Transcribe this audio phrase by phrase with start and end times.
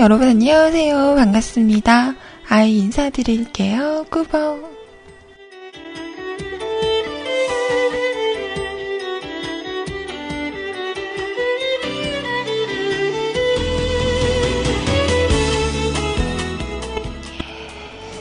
[0.00, 0.04] 짠!
[0.04, 1.14] 여러분 안녕하세요.
[1.14, 2.14] 반갑습니다.
[2.48, 4.06] 아이 인사드릴게요.
[4.10, 4.70] 꾸벅.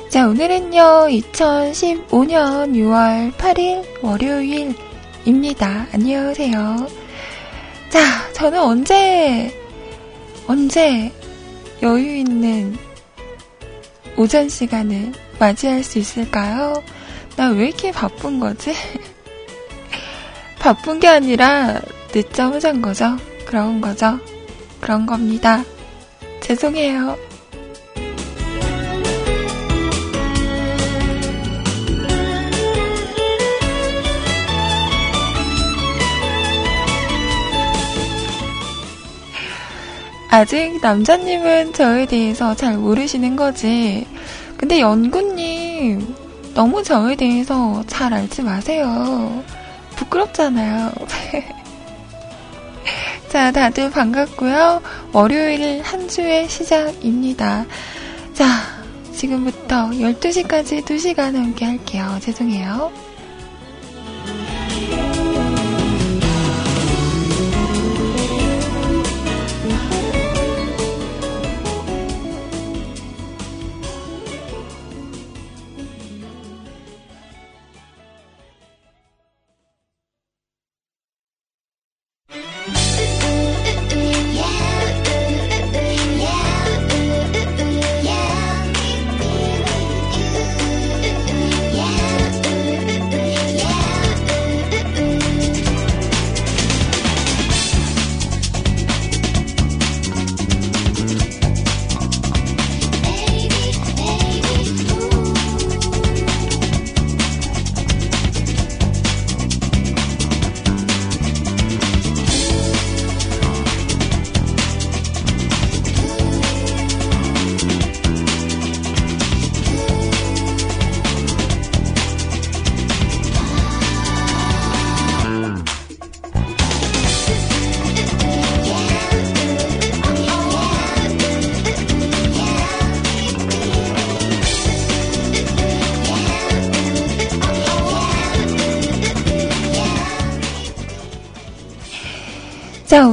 [0.09, 5.87] 자, 오늘은요, 2015년 6월 8일 월요일입니다.
[5.93, 6.87] 안녕하세요.
[7.89, 9.55] 자, 저는 언제,
[10.45, 11.11] 언제
[14.19, 16.83] 오전 시간을 맞이할 수 있을까요?
[17.37, 18.73] 나 왜 이렇게 바쁜 거지?
[20.59, 21.79] 바쁜 게 아니라
[22.13, 23.15] 늦잠을 잔 거죠?
[23.45, 24.19] 그런 거죠?
[24.81, 25.63] 그런 겁니다.
[26.41, 27.17] 죄송해요.
[40.29, 44.05] 아직 남자님은 저에 대해서 잘 모르시는 거지.
[44.57, 46.15] 근데 연구님,
[46.53, 49.43] 너무 저에 대해서 잘 알지 마세요.
[49.95, 50.91] 부끄럽잖아요.
[53.29, 54.81] 자, 다들 반갑고요.
[55.13, 57.65] 월요일 한 주의 시작입니다.
[58.33, 58.45] 자,
[59.13, 62.17] 지금부터 12시까지 2시간 함께 할게요.
[62.21, 63.08] 죄송해요.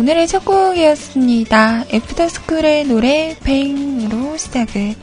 [0.07, 1.87] 오늘의 첫 곡이었습니다.
[1.93, 4.95] 애프터스쿨의 노래 Bang으로 시작을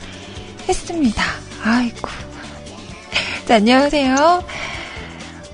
[0.66, 1.22] 했습니다.
[1.62, 2.08] 아이고.
[3.44, 4.44] 자, 안녕하세요.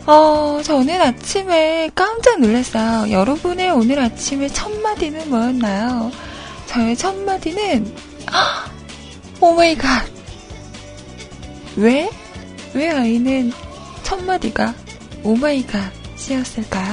[0.07, 3.11] 어, 저는 아침에 깜짝 놀랐어요.
[3.11, 6.13] 여러분의 오늘 아침의 첫 마디는 뭐였나요?
[6.67, 7.93] 저의 첫 마디는,
[9.41, 10.07] oh my god.
[11.75, 12.09] 왜?
[12.73, 13.53] 왜 아이는
[14.05, 14.75] 첫 마디가
[15.25, 16.90] 오마이갓이었을까요?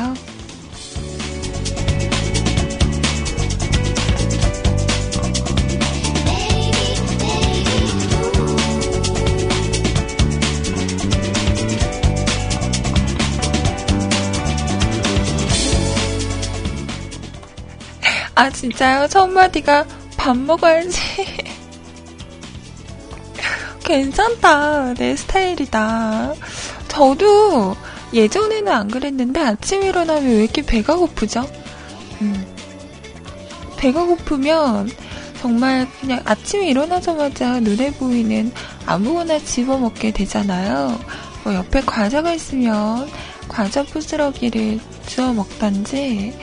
[18.38, 19.08] 아, 진짜요?
[19.08, 19.84] 첫 마디가
[20.16, 21.02] 밥 먹어야지.
[23.84, 24.94] 괜찮다.
[24.94, 26.36] 내 스타일이다.
[26.88, 27.76] 저도
[28.14, 31.50] 예전에는 안 그랬는데 아침 일어나면 왜 이렇게 배가 고프죠?
[32.22, 32.46] 음.
[33.78, 34.92] 배가 고프면
[35.42, 38.52] 정말 그냥 아침에 일어나자마자 눈에 보이는
[38.86, 41.00] 아무거나 집어먹게 되잖아요.
[41.44, 43.10] 뭐 옆에 과자가 있으면
[43.48, 46.36] 과자 부스러기를 주워 먹던지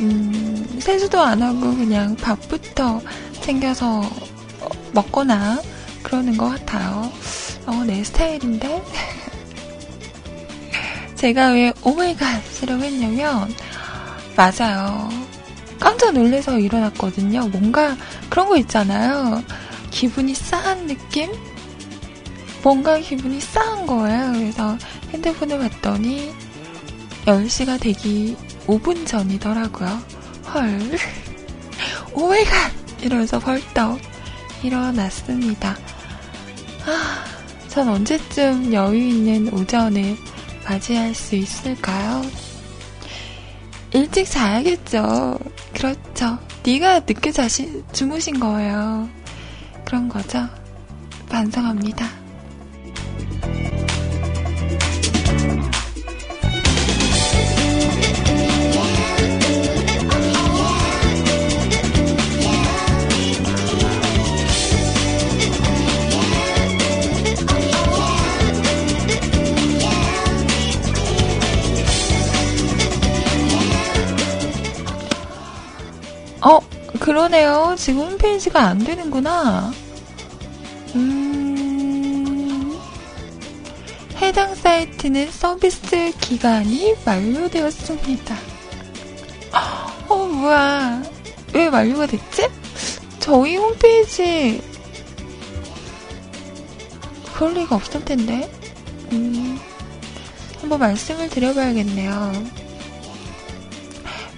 [0.00, 3.00] 음, 세수도 안 하고 그냥 밥부터
[3.40, 4.02] 챙겨서
[4.92, 5.60] 먹거나
[6.02, 7.10] 그러는 것 같아요.
[7.66, 8.82] 어, 내 스타일인데?
[11.16, 13.52] 제가 왜 오마이갓이라고 했냐면,
[14.36, 15.08] 맞아요.
[15.80, 17.48] 깜짝 놀래서 일어났거든요.
[17.48, 17.96] 뭔가
[18.28, 19.42] 그런 거 있잖아요.
[19.90, 21.30] 기분이 싸한 느낌?
[22.62, 24.32] 뭔가 기분이 싸한 거예요.
[24.32, 24.76] 그래서
[25.12, 26.32] 핸드폰을 봤더니
[27.24, 30.02] 10시가 되기 5분 전이더라고요.
[30.54, 30.80] 헐.
[32.14, 32.72] Oh my god!
[33.02, 34.00] 이러면서 벌떡
[34.62, 35.76] 일어났습니다.
[36.86, 37.24] 아,
[37.68, 40.16] 전 언제쯤 여유 있는 오전을
[40.64, 42.22] 맞이할 수 있을까요?
[43.92, 45.38] 일찍 자야겠죠.
[45.72, 46.38] 그렇죠.
[46.64, 49.08] 네가 늦게 자시, 주무신 거예요.
[49.84, 50.48] 그런 거죠.
[51.28, 52.06] 반성합니다.
[76.46, 76.60] 어,
[77.00, 77.74] 그러네요.
[77.76, 79.72] 지금 홈페이지가 안 되는구나.
[80.94, 82.78] 음,
[84.18, 88.36] 해당 사이트는 서비스 기간이 만료되었습니다.
[90.06, 91.02] 어, 뭐야.
[91.52, 92.48] 왜 만료가 됐지?
[93.18, 94.62] 저희 홈페이지
[97.34, 98.48] 그럴 리가 없을 텐데.
[99.10, 99.58] 음,
[100.60, 102.32] 한번 말씀을 드려봐야겠네요.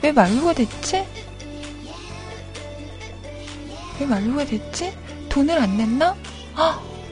[0.01, 1.18] 왜 만료가 됐지?
[4.01, 4.93] 왜 만료가 됐지?
[5.29, 6.15] 돈을 안 냈나?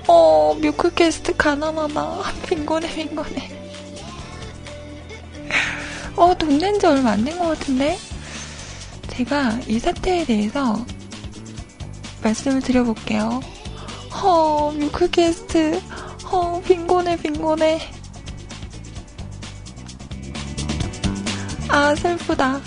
[0.08, 2.22] 어, 뮤클캐스트 가난하다.
[2.48, 3.50] 빈곤해, 빈곤해.
[6.16, 7.98] 어, 돈 낸 지 얼마 안 된 것 같은데?
[9.08, 10.84] 제가 이 사태에 대해서
[12.22, 13.40] 말씀을 드려볼게요.
[14.12, 15.80] 허, 뮤클캐스트.
[16.30, 17.80] 허, 빈곤해, 빈곤해.
[21.68, 22.60] 아, 슬프다.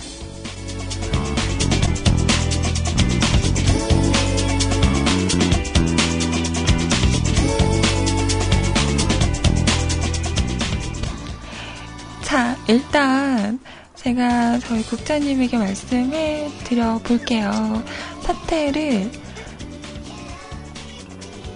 [12.69, 13.59] 일단
[13.95, 17.83] 제가 저희 국장님에게 말씀해 드려 볼게요.
[18.21, 19.09] 사태를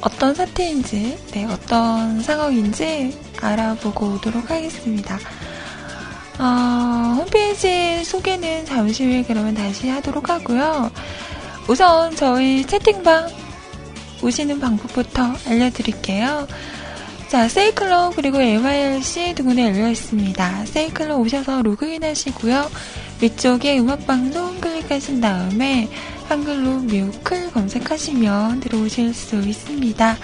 [0.01, 5.19] 어떤 사태인지, 네, 어떤 상황인지 알아보고 오도록 하겠습니다.
[6.39, 10.89] 어, 홈페이지 소개는 잠시 후에 그러면 다시 하도록 하고요.
[11.67, 13.29] 우선 저희 채팅방
[14.23, 16.47] 오시는 방법부터 알려드릴게요.
[17.33, 20.65] 자, 세이클럽 그리고 MIRC 두 군데 열려 있습니다.
[20.67, 22.69] 세이클럽 오셔서 로그인 하시고요.
[23.23, 25.89] 위쪽에 음악방송 클릭하신 다음에
[26.27, 30.15] 한글로 뮤클 검색하시면 들어오실 수 있습니다.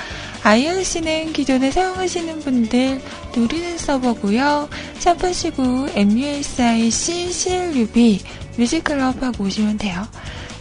[0.44, 3.01] IRC는 기존에 사용하시는 분들
[3.35, 4.69] 누리는 서버고요.
[5.00, 8.19] 샵하시고 MUSIC CLUB
[8.56, 10.07] 뮤직클럽 하고 오시면 돼요.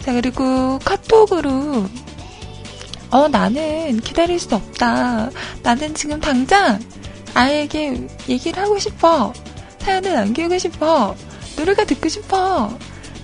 [0.01, 1.85] 자 그리고 카톡으로
[3.11, 5.31] 어 나는 기다릴 수 없다.
[5.63, 6.79] 나는 지금 당장
[7.35, 9.33] 아이에게 얘기를 하고 싶어.
[9.81, 11.15] 사연을 남기고 싶어.
[11.57, 12.77] 노래가 듣고 싶어.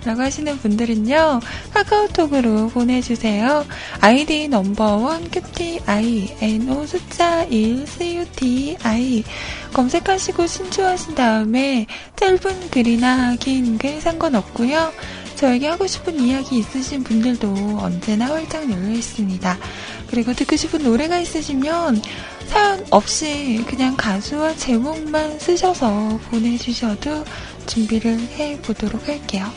[0.05, 1.41] 라고 하시는 분들은요,
[1.73, 3.65] 카카오톡으로 보내주세요.
[4.03, 9.25] 아이디 넘버원 QTI, NO 숫자 1, CUTI
[9.73, 11.87] 검색하시고 신청하신 다음에
[12.17, 14.93] 짧은 글이나 긴 글 상관없고요.
[15.37, 19.59] 저에게 하고 싶은 이야기 있으신 분들도 언제나 활짝 열려 있습니다.
[20.09, 22.03] 그리고 듣고 싶은 노래가 있으시면
[22.47, 27.25] 사연 없이 그냥 가수와 제목만 쓰셔서 보내주셔도
[27.67, 29.51] 준비를 해 보도록 할게요.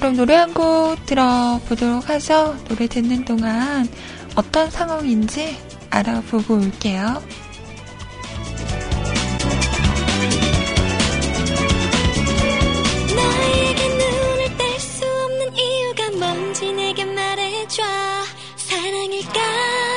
[0.00, 2.56] 그럼 노래 한 곡 들어보도록 하죠.
[2.68, 3.86] 노래 듣는 동안
[4.34, 5.58] 어떤 상황인지
[5.90, 7.22] 알아보고 올게요.
[19.20, 19.89] 울랄라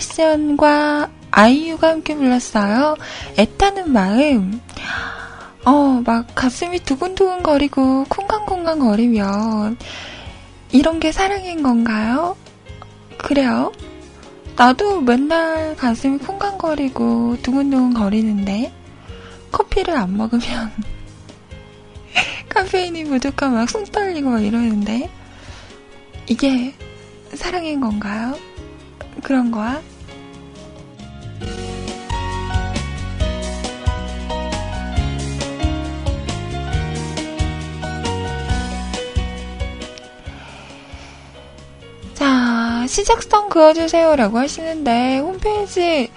[0.00, 2.96] 세션과 아이유가 함께 불렀어요.
[3.38, 4.60] 애타는 마음.
[5.64, 9.76] 어, 막 가슴이 두근두근 거리고 쿵쾅쿵쾅 거리면
[10.72, 12.36] 이런 게 사랑인 건가요?
[13.18, 13.72] 그래요?
[14.56, 18.72] 나도 맨날 가슴이 쿵쾅거리고 두근두근 거리는데
[19.50, 20.42] 커피를 안 먹으면
[22.48, 25.10] 카페인이 부족하면 막손 떨리고 막 이러는데
[26.26, 26.74] 이게
[27.34, 28.36] 사랑인 건가요?
[29.22, 29.82] 그런 거야?
[42.14, 46.10] 자, 시작선 그어주세요라고 하시는데, 홈페이지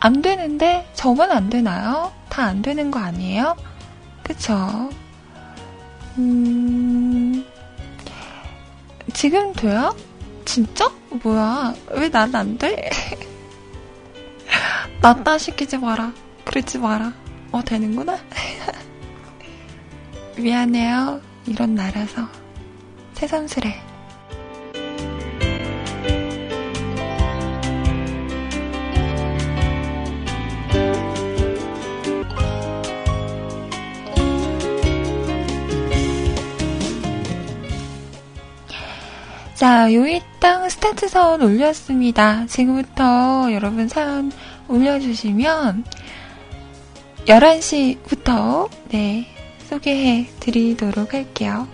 [0.00, 2.12] 안 되는데, 저만 안 되나요?
[2.28, 3.56] 다 안 되는 거 아니에요?
[4.22, 4.90] 그쵸?
[6.18, 7.44] 음,
[9.12, 9.94] 지금 돼요?
[10.44, 10.90] 진짜?
[11.22, 11.74] 뭐야?
[11.90, 12.88] 왜 난 안 돼?
[15.02, 16.12] 낫다 시키지 마라.
[16.44, 17.12] 그러지 마라.
[17.50, 18.18] 어, 되는구나?
[20.38, 21.20] 미안해요.
[21.46, 22.28] 이런 나라서.
[23.14, 23.91] 새삼스레.
[39.62, 42.46] 자, 요이땅 스타트 선 올렸습니다.
[42.46, 44.32] 지금부터 여러분 사연
[44.66, 45.84] 올려주시면
[47.26, 49.28] 11시부터 네,
[49.68, 51.68] 소개해 드리도록 할게요.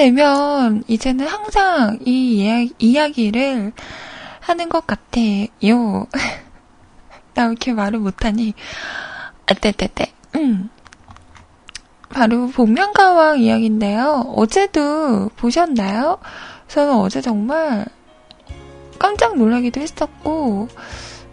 [0.00, 3.72] 되면 이제는 항상 이 이야기, 이야기를
[4.40, 6.06] 하는 것 같아요.
[7.34, 8.54] 나 이렇게 말을 못하니.
[9.46, 10.10] 아, 떼떼떼.
[10.36, 10.70] 음.
[12.08, 14.32] 바로 복면가왕 이야기인데요.
[14.36, 16.16] 어제도 보셨나요?
[16.68, 17.84] 저는 어제 정말
[18.98, 20.68] 깜짝 놀라기도 했었고,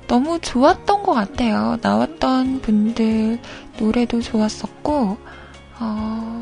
[0.07, 1.77] 너무 좋았던 것 같아요.
[1.81, 3.39] 나왔던 분들
[3.79, 5.17] 노래도 좋았었고,
[5.79, 6.41] 어,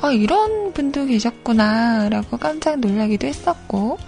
[0.00, 3.98] 아, 이런 분도 계셨구나, 라고 깜짝 놀라기도 했었고,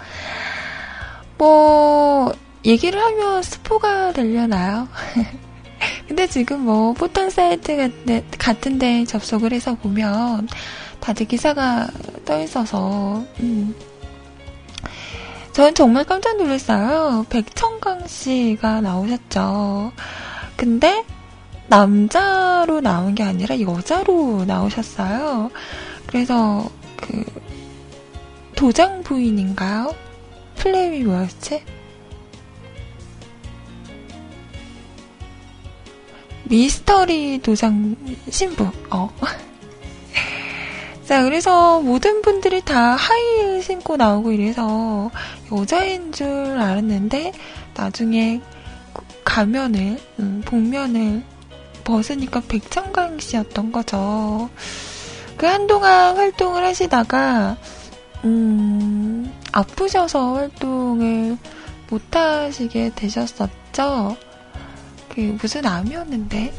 [1.38, 2.33] 뭐,
[2.64, 4.88] 얘기를 하면 스포가 되려나요?
[6.09, 7.93] 근데 지금 뭐, 포털 사이트
[8.38, 10.49] 같은 데 접속을 해서 보면,
[11.00, 11.88] 다들 기사가
[12.25, 13.75] 떠 있어서, 음.
[15.52, 17.26] 저는 정말 깜짝 놀랐어요.
[17.31, 19.93] 백청강 씨가 나오셨죠.
[20.57, 21.04] 근데,
[21.68, 25.50] 남자로 나온 게 아니라 여자로 나오셨어요.
[26.06, 27.25] 그래서 그
[28.54, 29.94] 도장 부인인가요?
[30.56, 31.62] 플레임이 뭐였지?
[36.44, 37.97] 미스터리 도장
[38.28, 38.71] 신부.
[38.90, 39.11] 어.
[41.04, 45.11] 자, 그래서 모든 분들이 다 하이힐 신고 나오고 이래서
[45.52, 47.33] 여자인 줄 알았는데
[47.75, 48.40] 나중에
[49.25, 51.23] 가면을, 음, 복면을
[51.85, 54.50] 벗으니까 백창강 씨였던 거죠.
[55.37, 57.57] 그 한동안 활동을 하시다가,
[58.25, 61.37] 음, 아프셔서 활동을
[61.91, 64.17] 못 하시게 되셨었죠.
[65.09, 66.53] 그 무슨 암이었는데?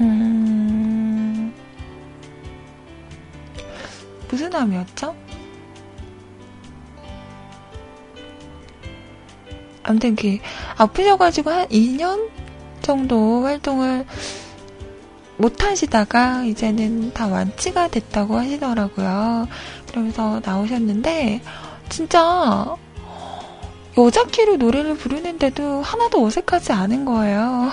[0.00, 1.54] 음,
[4.28, 5.29] 무슨 암이었죠?
[9.82, 10.38] 아무튼 그
[10.76, 12.28] 아프셔가지고 한 2년
[12.82, 14.06] 정도 활동을
[15.36, 19.48] 못 하시다가 이제는 다 완치가 됐다고 하시더라고요.
[19.88, 21.40] 그러면서 나오셨는데
[21.88, 22.76] 진짜
[23.98, 27.72] 여자 키로 노래를 부르는데도 하나도 어색하지 않은 거예요.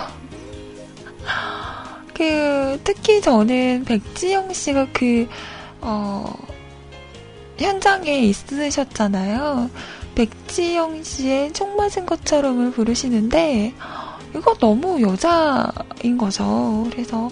[2.14, 5.28] 그 특히 저는 백지영 씨가 그
[5.82, 6.34] 어,
[7.60, 9.70] 현장에 있으셨잖아요.
[10.18, 13.76] 백지영 씨의 총 맞은 것처럼을 부르시는데
[14.36, 16.88] 이거 너무 여자인 거죠.
[16.90, 17.30] 그래서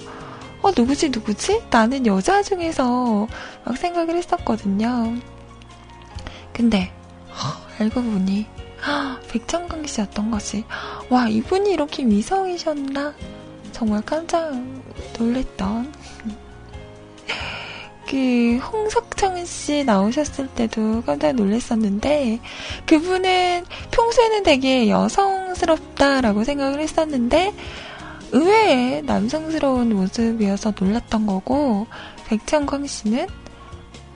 [0.62, 1.64] 어 누구지 누구지?
[1.72, 3.28] 나는 여자 중에서
[3.64, 5.16] 막 생각을 했었거든요.
[6.54, 6.92] 근데
[7.30, 8.46] 어, 알고 보니
[8.86, 10.64] 어, 백천강 씨였던 거지.
[11.10, 13.16] 와 이분이 이렇게 미성이셨나?
[13.72, 14.54] 정말 깜짝
[15.18, 15.92] 놀랬던
[18.08, 22.40] 그 홍석천 씨 나오셨을 때도 깜짝 놀랐었는데
[22.86, 27.54] 그분은 평소에는 되게 여성스럽다라고 생각을 했었는데
[28.32, 31.88] 의외의 남성스러운 모습이어서 놀랐던 거고
[32.28, 33.28] 백창광 씨는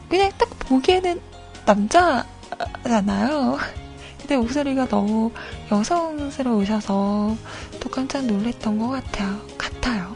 [0.10, 1.20] 그냥 딱 보기에는
[1.66, 3.58] 남자잖아요.
[4.20, 5.32] 근데 목소리가 너무
[5.72, 7.36] 여성스러우셔서
[7.80, 9.40] 또 깜짝 놀랐던 것 같아요.
[9.58, 10.09] 같아요.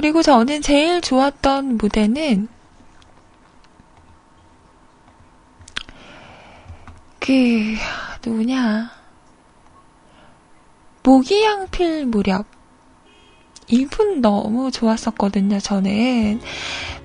[0.00, 2.48] 그리고 저는 제일 좋았던 무대는
[7.18, 7.74] 그
[8.24, 8.92] 누구냐
[11.02, 12.46] 모기향필 무렵
[13.68, 15.58] 이분 너무 좋았었거든요.
[15.58, 16.40] 저는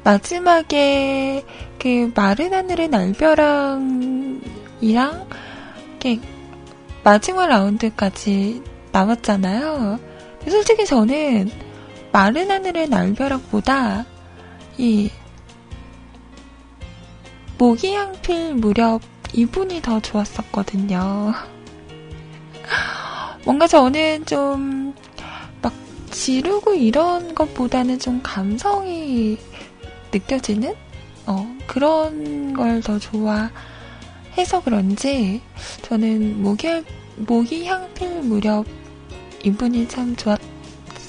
[0.05, 1.43] 마지막에
[1.77, 3.81] 그 마른 하늘의 날벼락
[4.79, 5.27] 이랑
[5.99, 6.21] 이렇게
[7.03, 9.99] 마지막 라운드까지 남았잖아요.
[10.47, 11.64] 솔직히 저는
[12.15, 14.05] 마른 하늘의 날벼락보다
[14.77, 15.09] 이
[17.57, 19.01] 모기향필 무렵
[19.33, 21.33] 이분이 더 좋았었거든요.
[23.43, 24.93] 뭔가 저는 좀
[25.61, 25.73] 막
[26.09, 29.37] 지르고 이런 것보다는 좀 감성이
[30.13, 30.73] 느껴지는
[31.25, 35.41] 어, 그런 걸 더 좋아해서 그런지
[35.81, 36.81] 저는 모기,
[37.17, 38.65] 모기 향필 무렵
[39.43, 40.37] 이분이 참 좋았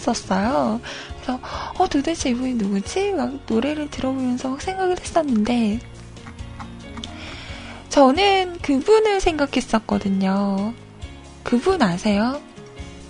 [0.09, 0.81] 었어요.
[1.17, 1.41] 그래서
[1.79, 3.13] 어 도대체 이분이 누구지?
[3.13, 5.81] 막 노래를 들어보면서 막 생각을 했었는데
[7.89, 10.75] 저는 그분을 생각했었거든요.
[11.43, 12.41] 그분 아세요?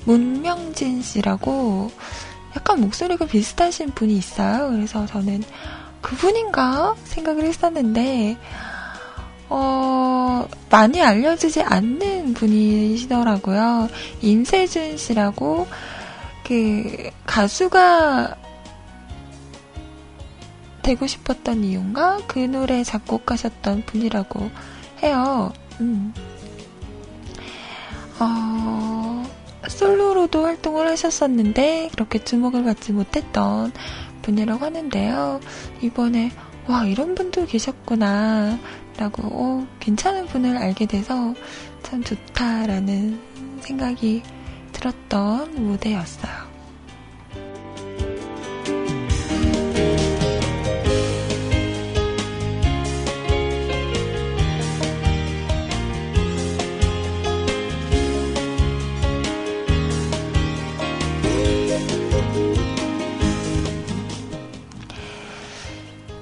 [0.04, 1.90] 문명진 씨라고
[2.56, 4.70] 약간 목소리가 비슷하신 분이 있어요.
[4.70, 5.42] 그래서 저는
[6.00, 8.36] 그분인가 생각을 했었는데,
[9.48, 13.88] 어, 많이 알려지지 않는 분이시더라고요.
[14.22, 15.66] 임세준 씨라고,
[16.46, 18.36] 그, 가수가
[20.82, 22.20] 되고 싶었던 이유인가?
[22.28, 24.48] 그 노래 작곡하셨던 분이라고
[25.02, 25.52] 해요.
[25.80, 26.14] 음.
[28.20, 29.24] 어,
[29.66, 33.72] 솔로로도 활동을 하셨었는데, 그렇게 주목을 받지 못했던
[34.22, 35.40] 분이라고 하는데요.
[35.82, 36.30] 이번에,
[36.68, 38.56] 와, 이런 분도 계셨구나.
[38.98, 41.34] 라고, 어, 괜찮은 분을 알게 돼서
[41.82, 43.20] 참 좋다라는
[43.60, 44.22] 생각이
[44.76, 46.46] 들었던 무대였어요.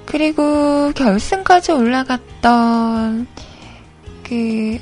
[0.05, 3.27] 그리고 결승까지 올라갔던
[4.23, 4.79] 그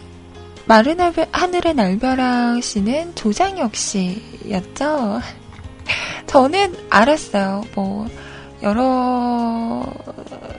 [0.66, 0.98] 마른
[1.32, 5.22] 하늘의 날벼락 씨는 조장혁 씨였죠.
[6.28, 7.64] 저는 알았어요.
[7.76, 8.08] 뭐
[8.62, 9.86] 여러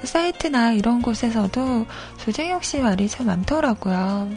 [0.02, 1.86] 사이트나 이런 곳에서도
[2.18, 4.28] 조장혁 씨 말이 참 많더라고요.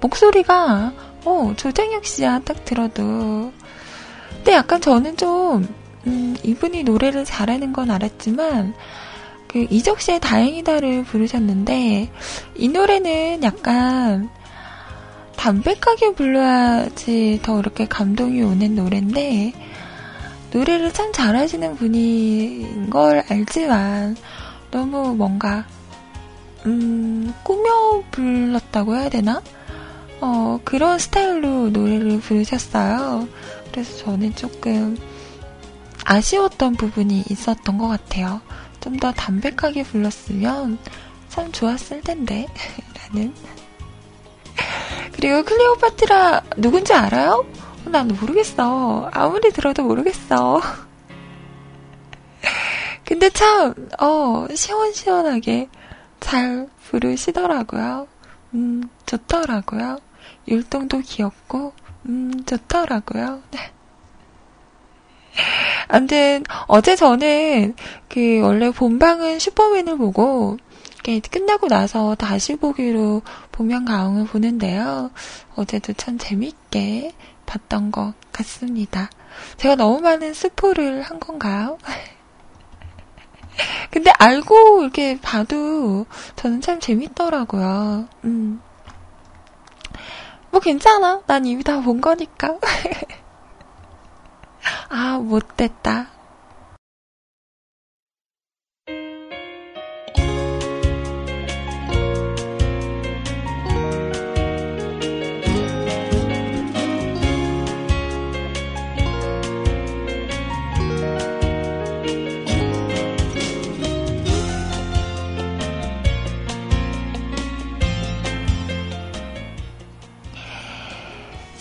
[0.00, 0.92] 목소리가
[1.24, 3.52] 어 조장혁 씨야 딱 들어도
[4.36, 5.66] 근데 약간 저는 좀
[6.06, 8.74] 음, 이분이 노래를 잘하는 건 알았지만
[9.46, 12.10] 그 이적 씨의 다행이다를 부르셨는데
[12.56, 14.28] 이 노래는 약간
[15.42, 19.52] 담백하게 불러야지 더 이렇게 감동이 오는 노래인데
[20.52, 24.16] 노래를 참 잘하시는 분인 걸 알지만
[24.70, 25.66] 너무 뭔가
[26.64, 29.42] 음 꾸며 불렀다고 해야 되나?
[30.20, 33.26] 어 그런 스타일로 노래를 부르셨어요.
[33.72, 34.96] 그래서 저는 조금
[36.04, 38.40] 아쉬웠던 부분이 있었던 것 같아요.
[38.80, 40.78] 좀 더 담백하게 불렀으면
[41.28, 42.46] 참 좋았을 텐데.
[43.10, 43.34] 라는.
[45.12, 47.44] 그리고 클레오파트라 누군지 알아요?
[47.84, 49.10] 난 모르겠어.
[49.12, 50.60] 아무리 들어도 모르겠어.
[53.04, 55.68] 근데 참, 어, 시원시원하게
[56.20, 58.06] 잘 부르시더라고요.
[58.54, 59.98] 음, 좋더라고요.
[60.48, 61.72] 율동도 귀엽고,
[62.06, 63.42] 음, 좋더라고요.
[65.88, 67.74] 아무튼 어제 저는
[68.08, 70.56] 그 원래 본방은 슈퍼맨을 보고
[71.02, 75.10] 끝나고 나서 다시 보기로 보면 가웅을 보는데요.
[75.56, 77.12] 어제도 참 재밌게
[77.46, 79.10] 봤던 것 같습니다.
[79.56, 81.78] 제가 너무 많은 스포를 한 건가요?
[83.90, 88.08] 근데 알고 이렇게 봐도 저는 참 재밌더라고요.
[88.24, 88.60] 음.
[90.50, 91.22] 뭐 괜찮아.
[91.26, 92.56] 난 이미 다 본 거니까.
[94.88, 96.06] 아, 못됐다.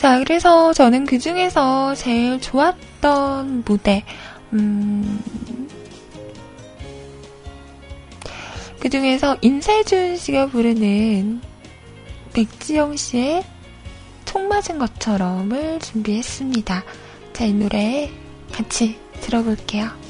[0.02, 4.04] 자, 그래서 저는 그 중에서 제일 좋았던 무대,
[4.52, 5.22] 음,
[8.80, 11.40] 그 중에서 임세준 씨가 부르는
[12.34, 13.44] 백지영 씨의
[14.26, 16.84] 총 맞은 것처럼을 준비했습니다.
[17.34, 18.10] 자, 이 노래
[18.52, 20.01] 같이 들어볼게요.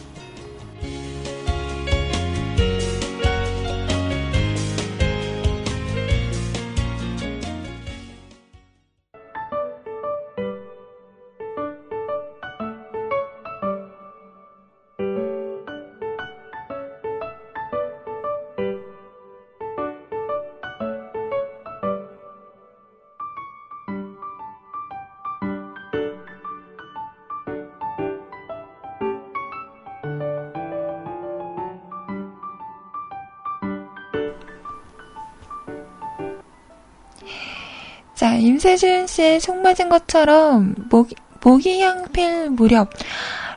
[38.21, 41.07] 자, 임세준 씨의 총 맞은 것처럼 모,
[41.41, 42.91] 모기향 필 무렵.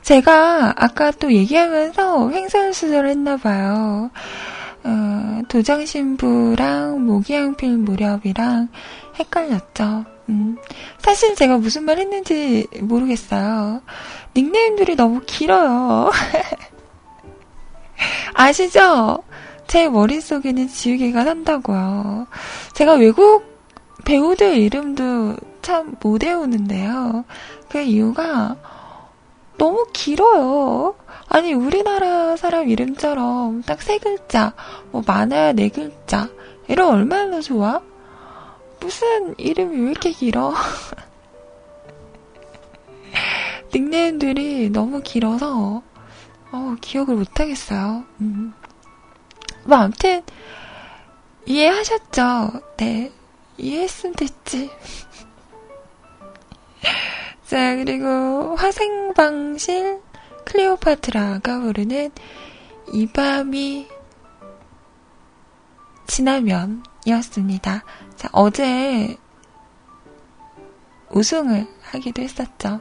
[0.00, 4.10] 제가 아까 또 얘기하면서 횡설수설 했나봐요.
[4.84, 8.68] 어, 도장신부랑 모기향 필 무렵이랑
[9.18, 10.06] 헷갈렸죠.
[10.30, 10.56] 음,
[10.96, 13.82] 사실 제가 무슨 말 했는지 모르겠어요.
[14.34, 16.10] 닉네임들이 너무 길어요.
[18.32, 19.18] 아시죠?
[19.66, 22.26] 제 머릿속에는 지우개가 산다고요.
[22.72, 23.53] 제가 외국
[24.04, 27.24] 배우들 이름도 참 못 외우는데요.
[27.68, 28.56] 그 이유가
[29.56, 30.94] 너무 길어요.
[31.28, 34.52] 아니, 우리나라 사람 이름처럼 딱 세 글자,
[34.90, 36.28] 뭐 많아야 네 글자.
[36.68, 37.80] 이런 얼마나 좋아?
[38.80, 40.54] 무슨 이름이 왜 이렇게 길어?
[43.74, 45.82] 닉네임들이 너무 길어서,
[46.52, 48.04] 어, 기억을 못하겠어요.
[48.20, 48.52] 음.
[49.64, 50.22] 뭐, 아무튼,
[51.46, 52.50] 이해하셨죠?
[52.76, 53.10] 네.
[53.58, 54.70] 이해했으면 됐지.
[57.46, 60.00] 자, 그리고 화생방실
[60.44, 62.10] 클레오파트라가 부르는
[62.92, 63.88] 이 밤이
[66.06, 67.84] 지나면 이었습니다.
[68.16, 69.16] 자, 어제
[71.10, 72.80] 우승을 하기도 했었죠.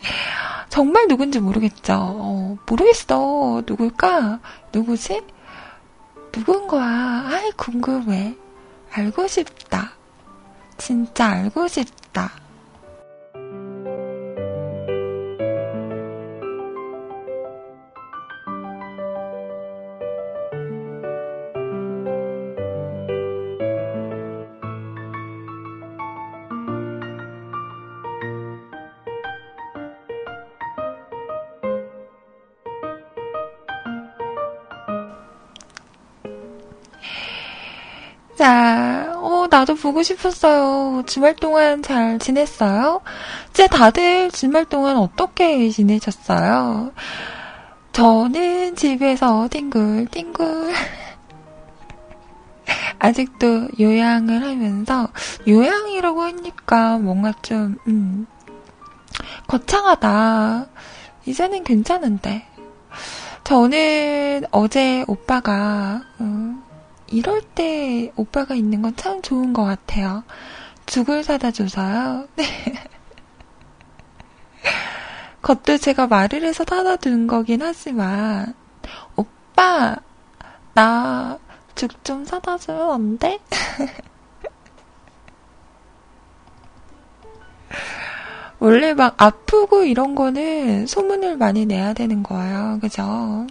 [0.68, 1.94] 정말 누군지 모르겠죠.
[1.94, 3.62] 어, 모르겠어.
[3.66, 4.40] 누굴까?
[4.72, 5.22] 누구지?
[6.32, 7.24] 누군 거야?
[7.26, 8.36] 아이, 궁금해.
[8.92, 9.92] 알고 싶다.
[10.76, 12.32] 진짜 알고 싶다.
[38.38, 41.02] 자, 어, 나도 보고 싶었어요.
[41.06, 43.00] 주말 동안 잘 지냈어요?
[43.50, 46.92] 이제 다들 주말 동안 어떻게 지내셨어요?
[47.90, 50.70] 저는 집에서 띵글띵글
[53.00, 55.08] 아직도 요양을 하면서
[55.48, 58.28] 요양이라고 하니까 뭔가 좀 음,
[59.48, 60.66] 거창하다.
[61.26, 62.46] 이제는 괜찮은데.
[63.42, 66.47] 저는 어제 오빠가 음,
[67.10, 70.24] 이럴 때 오빠가 있는 건 참 좋은 것 같아요.
[70.86, 72.28] 죽을 사다 줘서요.
[72.36, 72.44] 네.
[75.40, 78.54] 그것도 제가 말을 해서 사다 둔 거긴 하지만,
[79.16, 79.96] 오빠,
[80.74, 81.38] 나
[81.74, 83.38] 죽 좀 사다 주면 안 돼?
[88.60, 92.78] 원래 막 아프고 이런 거는 소문을 많이 내야 되는 거예요.
[92.80, 93.46] 그죠?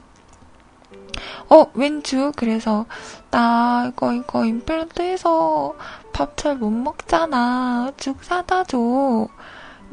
[1.50, 2.32] 어, 왼주?
[2.36, 2.86] 그래서,
[3.32, 5.76] 나 이거, 이거 임플란트 해서
[6.14, 7.92] 밥 잘 못 먹잖아.
[7.98, 8.78] 죽 사다 줘.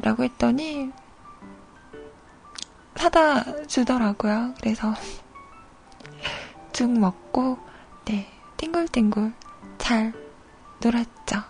[0.01, 0.91] 라고 했더니,
[2.95, 4.53] 사다 주더라고요.
[4.61, 4.93] 그래서,
[6.73, 7.57] 죽 먹고,
[8.05, 9.33] 네, 띵글띵글
[9.77, 10.13] 잘
[10.81, 11.43] 놀았죠.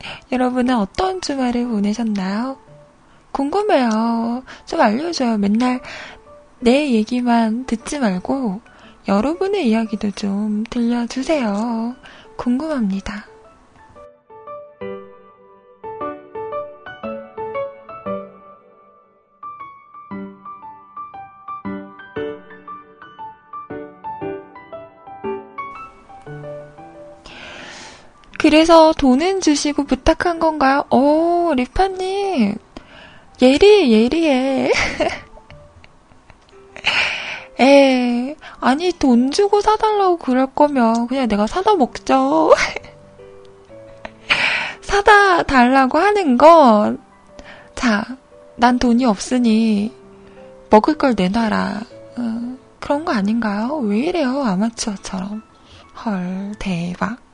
[0.32, 2.58] 여러분은 어떤 주말을 보내셨나요?
[3.32, 4.42] 궁금해요.
[4.64, 5.36] 좀 알려줘요.
[5.36, 5.80] 맨날
[6.60, 8.60] 내 얘기만 듣지 말고
[9.08, 11.94] 여러분의 이야기도 좀 들려주세요.
[12.36, 13.26] 궁금합니다.
[28.38, 30.84] 그래서 돈은 주시고 부탁한 건가요?
[30.90, 32.54] 오, 리파님.
[33.42, 34.70] 예리, 예리해.
[37.60, 42.52] 에, 아니, 돈 주고 사달라고 그럴 거면 그냥 내가 사다 먹죠.
[44.82, 46.98] 사다 달라고 하는 건,
[47.74, 48.04] 자,
[48.56, 49.92] 난 돈이 없으니
[50.70, 51.80] 먹을 걸 내놔라.
[52.18, 53.76] 어, 그런 거 아닌가요?
[53.82, 55.42] 왜 이래요, 아마추어처럼.
[56.04, 57.25] 헐, 대박.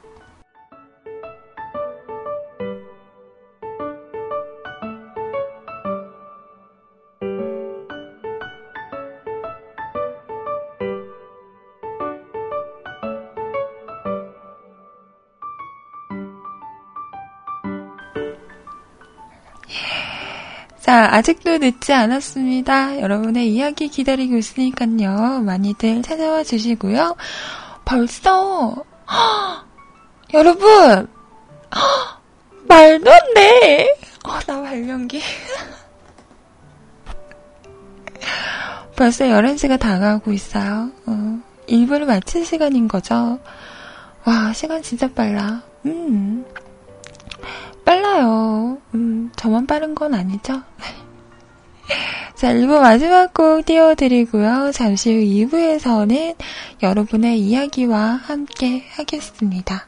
[21.02, 23.00] 자, 아직도 늦지 않았습니다.
[23.00, 25.40] 여러분의 이야기 기다리고 있으니까요.
[25.40, 27.16] 많이들 찾아와 주시고요.
[27.84, 29.64] 벌써, 허,
[30.32, 31.08] 여러분,
[31.74, 32.20] 허,
[32.68, 33.98] 말도 안 돼.
[34.22, 35.20] 어, 나 발연기.
[38.94, 40.92] 벌써 11시가 다가오고 있어요.
[41.06, 43.40] 어, 일부를 마칠 시간인 거죠.
[44.24, 45.62] 와, 시간 진짜 빨라.
[45.84, 46.44] 음.
[47.84, 48.78] 빨라요.
[48.94, 50.62] 음, 저만 빠른 건 아니죠?
[52.34, 54.72] 자, 1부 마지막 곡 띄워드리고요.
[54.72, 56.36] 잠시 후 2부에서는
[56.82, 59.86] 여러분의 이야기와 함께 하겠습니다.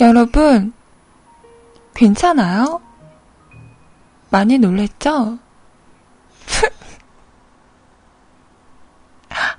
[0.00, 0.72] 여러분,
[1.94, 2.80] 괜찮아요?
[4.30, 5.38] 많이 놀랬죠?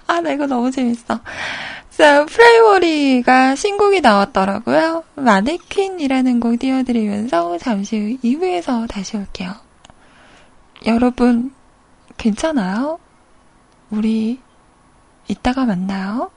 [0.08, 1.20] 아, 나 이거 너무 재밌어.
[1.92, 5.04] 자, 프라이머리가 신곡이 나왔더라고요.
[5.16, 9.54] 마네퀸이라는 곡 띄워드리면서 잠시 후 2부에서 다시 올게요.
[10.88, 11.54] 여러분,
[12.18, 13.00] 괜찮아요?
[13.92, 14.40] 우리
[15.28, 16.32] 이따가 만나요.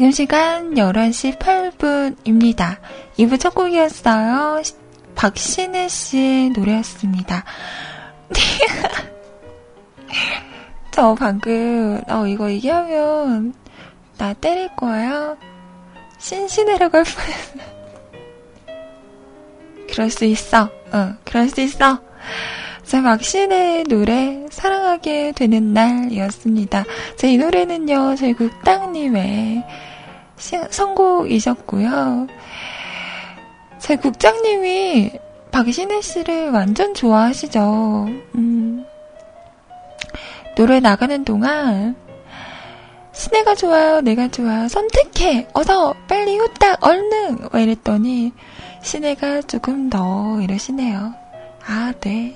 [0.00, 2.78] 지금 시간 11시 8분입니다.
[3.18, 4.62] 2부 첫 곡이었어요.
[5.14, 7.44] 박신혜 씨의 노래였습니다.
[10.90, 13.52] 저 방금, 어, 이거 얘기하면,
[14.16, 15.36] 나 때릴 거예요?
[16.16, 17.58] 신신혜라고 할 뻔했어.
[19.92, 20.70] 그럴 수 있어.
[20.92, 22.00] 어, 그럴 수 있어.
[22.84, 26.86] 자, 막신의 노래, 사랑하게 되는 날이었습니다.
[27.16, 29.89] 자, 이 노래는요, 저희 국장님의
[30.70, 32.26] 선곡이셨고요.
[33.78, 35.12] 제 국장님이
[35.50, 38.08] 박신혜 씨를 완전 좋아하시죠.
[38.34, 38.84] 음,
[40.56, 41.96] 노래 나가는 동안
[43.12, 47.48] 신혜가 좋아요, 내가 좋아, 선택해, 어서, 빨리 후딱, 얼른!
[47.52, 48.32] 와 이랬더니
[48.82, 51.12] 신혜가 조금 더 이러시네요.
[51.66, 52.34] 아, 네.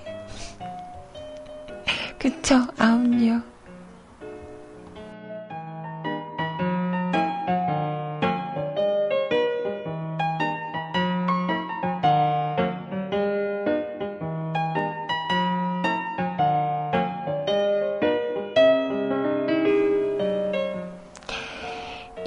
[2.19, 3.54] 그쵸, 아음요.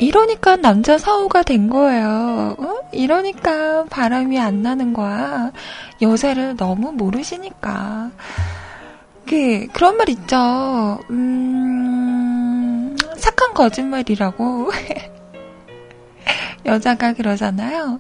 [0.08, 2.56] 이러니까 남자 사후가 된 거예요.
[2.58, 2.80] 어?
[2.94, 5.52] 이러니까 바람이 안 나는 거야.
[6.02, 8.12] 여자를 너무 모르시니까.
[9.28, 10.98] 그, 그런 말 있죠.
[11.10, 14.72] 음, 착한 거짓말이라고.
[16.66, 18.00] 여자가 그러잖아요.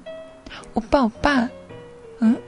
[0.75, 1.49] 오빠, 오빠,
[2.21, 2.41] 응?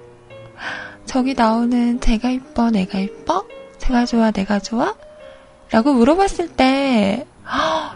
[1.06, 3.46] 저기 나오는 제가 이뻐, 내가 이뻐?
[3.78, 4.96] 제가 좋아, 내가 좋아?
[5.70, 7.26] 라고 물어봤을 때,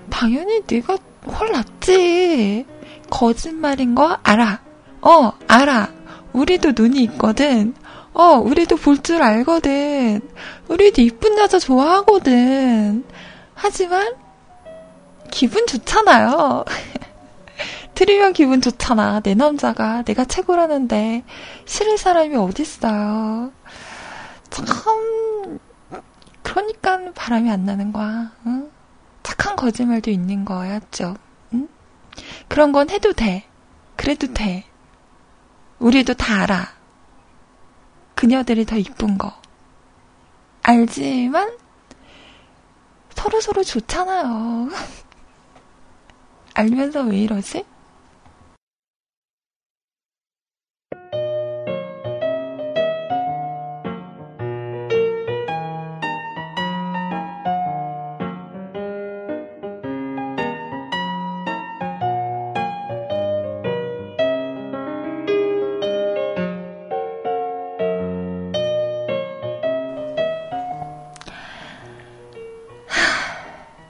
[0.10, 0.97] 당연히 네가
[1.28, 2.66] 훨 낫지.
[3.10, 4.60] 거짓말인 거 알아.
[5.02, 5.90] 어, 알아.
[6.34, 7.76] 우리도 눈이 있거든.
[8.14, 10.22] 어, 우리도 볼 줄 알거든.
[10.68, 13.04] 우리도 이쁜 여자 좋아하거든.
[13.56, 14.16] 하지만,
[15.32, 16.64] 기분 좋잖아요.
[17.96, 19.20] 들으면 기분 좋잖아.
[19.22, 21.24] 내 남자가 내가 최고라는데,
[21.66, 23.52] 싫을 사람이 어딨어요.
[24.50, 25.60] 참,
[26.44, 28.32] 그러니까 바람이 안 나는 거야.
[28.46, 28.70] 응?
[29.24, 31.16] 착한 거짓말도 있는 거였죠.
[31.54, 31.68] 응?
[32.48, 33.46] 그런 건 해도 돼.
[33.96, 34.66] 그래도 돼.
[35.80, 36.74] 우리도 다 알아.
[38.16, 39.34] 그녀들이 더 이쁜 거.
[40.62, 41.58] 알지만
[43.10, 44.70] 서로서로 좋잖아요.
[46.54, 47.66] 알면서 왜 이러지?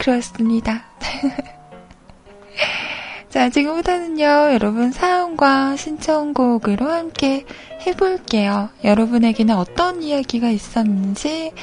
[0.04, 0.84] 그렇습니다.
[3.30, 7.46] 자, 지금부터는요, 여러분 사연과 신청곡으로 함께
[7.88, 8.70] 해볼게요.
[8.84, 11.54] 여러분에게는 어떤 이야기가 있었는지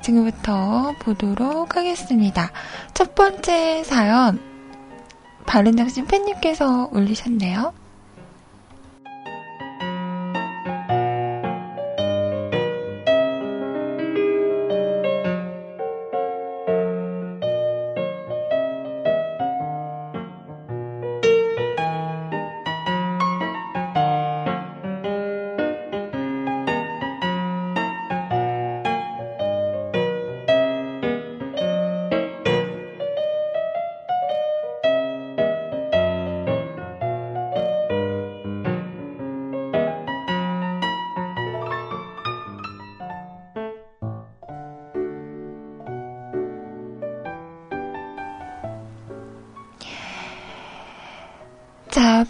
[0.00, 2.52] 지금부터 보도록 하겠습니다.
[2.94, 4.40] 첫 번째 사연,
[5.46, 7.74] 바른정신 팬님께서 올리셨네요.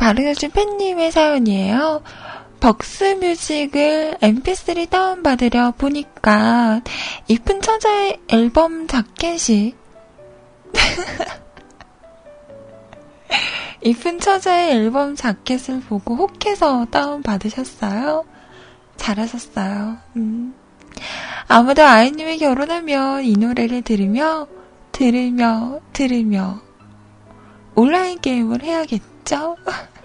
[0.09, 2.03] 자, 바르여준 팬님의 사연이에요.
[2.61, 6.81] 벅스 뮤직을 mp3 다운받으려 보니까
[7.27, 9.75] 이쁜 처자의 앨범 자켓이
[13.85, 18.25] 이쁜 처자의 앨범 자켓을 보고 혹해서 다운받으셨어요?
[18.97, 19.99] 잘하셨어요.
[20.16, 20.55] 음.
[21.49, 24.47] 아무도 아이님이 결혼하면 이 노래를 들으며,
[24.90, 26.62] 들으며, 들으며,
[27.75, 29.59] 온라인 게임을 해야겠죠?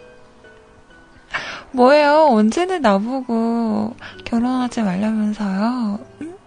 [1.74, 2.28] 뭐예요?
[2.30, 6.00] 언제는 나보고 결혼하지 말라면서요?
[6.22, 6.38] 응?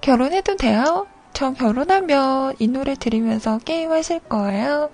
[0.00, 1.06] 결혼해도 돼요?
[1.32, 4.90] 저 결혼하면 이 노래 들으면서 게임하실 거예요?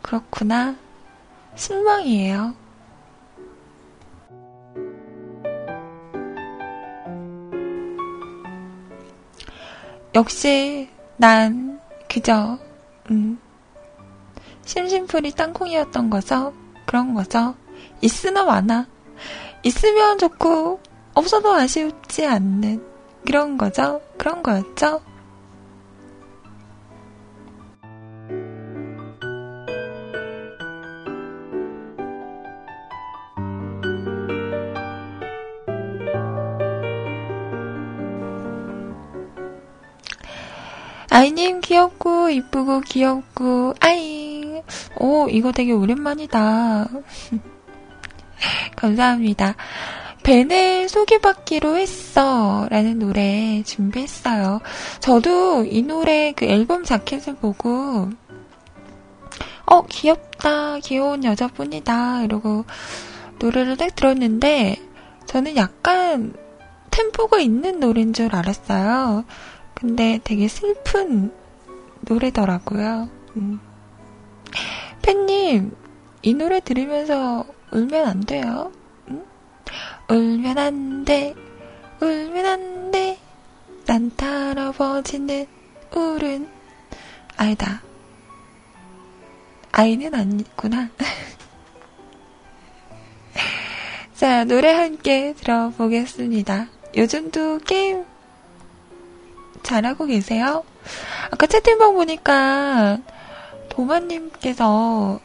[0.00, 0.76] 그렇구나.
[1.54, 2.54] 실망이에요.
[10.14, 12.58] 역시 난 그저
[13.10, 13.38] 음,
[14.64, 16.52] 심심풀이 땅콩이었던 거죠.
[16.86, 17.54] 그런 거죠.
[18.00, 18.86] 있으나 마나.
[19.62, 20.80] 있으면 좋고
[21.14, 22.82] 없어도 아쉽지 않는
[23.24, 24.00] 그런 거죠.
[24.18, 25.00] 그런 거였죠.
[41.14, 44.21] 아이님 귀엽고 이쁘고 귀엽고 아잉
[44.98, 46.88] 오 이거 되게 오랜만이다.
[48.76, 49.54] 감사합니다.
[50.22, 52.68] 벤을 소개받기로 했어.
[52.70, 54.60] 라는 노래 준비했어요.
[55.00, 58.10] 저도 이 노래 그 앨범 자켓을 보고
[59.66, 62.64] 어 귀엽다 귀여운 여자분이다 이러고
[63.38, 64.76] 노래를 딱 들었는데
[65.26, 66.34] 저는 약간
[66.90, 69.24] 템포가 있는 노래인 줄 알았어요.
[69.74, 71.32] 근데 되게 슬픈
[72.02, 73.08] 노래더라고요.
[73.36, 73.60] 음.
[75.02, 75.74] 팬님,
[76.22, 78.72] 이 노래 들으면서 울면 안 돼요.
[79.08, 79.24] 음?
[80.08, 81.34] 울면 안 돼,
[82.00, 83.18] 울면 안 돼.
[83.86, 85.46] 난타아버지는
[85.94, 86.48] 울은
[87.36, 87.82] 아니다.
[89.72, 90.88] 아이는 아니구나.
[94.14, 96.68] 자, 노래 함께 들어보겠습니다.
[96.94, 98.04] 요즘도 게임
[99.62, 100.64] 잘하고 계세요?
[101.30, 102.98] 아까 채팅방 보니까
[103.72, 105.18] 도마님께서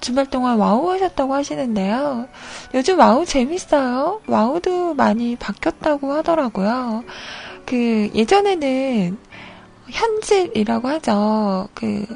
[0.00, 2.28] 주말 동안 와우 하셨다고 하시는데요.
[2.74, 4.20] 요즘 와우 재밌어요.
[4.28, 7.02] 와우도 많이 바뀌었다고 하더라고요.
[7.66, 9.18] 그 예전에는
[9.90, 11.68] 현질이라고 하죠.
[11.74, 12.06] 그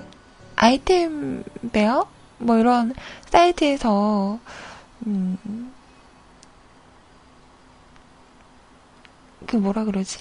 [0.54, 2.06] 아이템 베어
[2.38, 2.94] 뭐 이런
[3.26, 4.38] 사이트에서
[5.06, 5.72] 음,
[9.46, 10.18] 그 뭐라 그러지?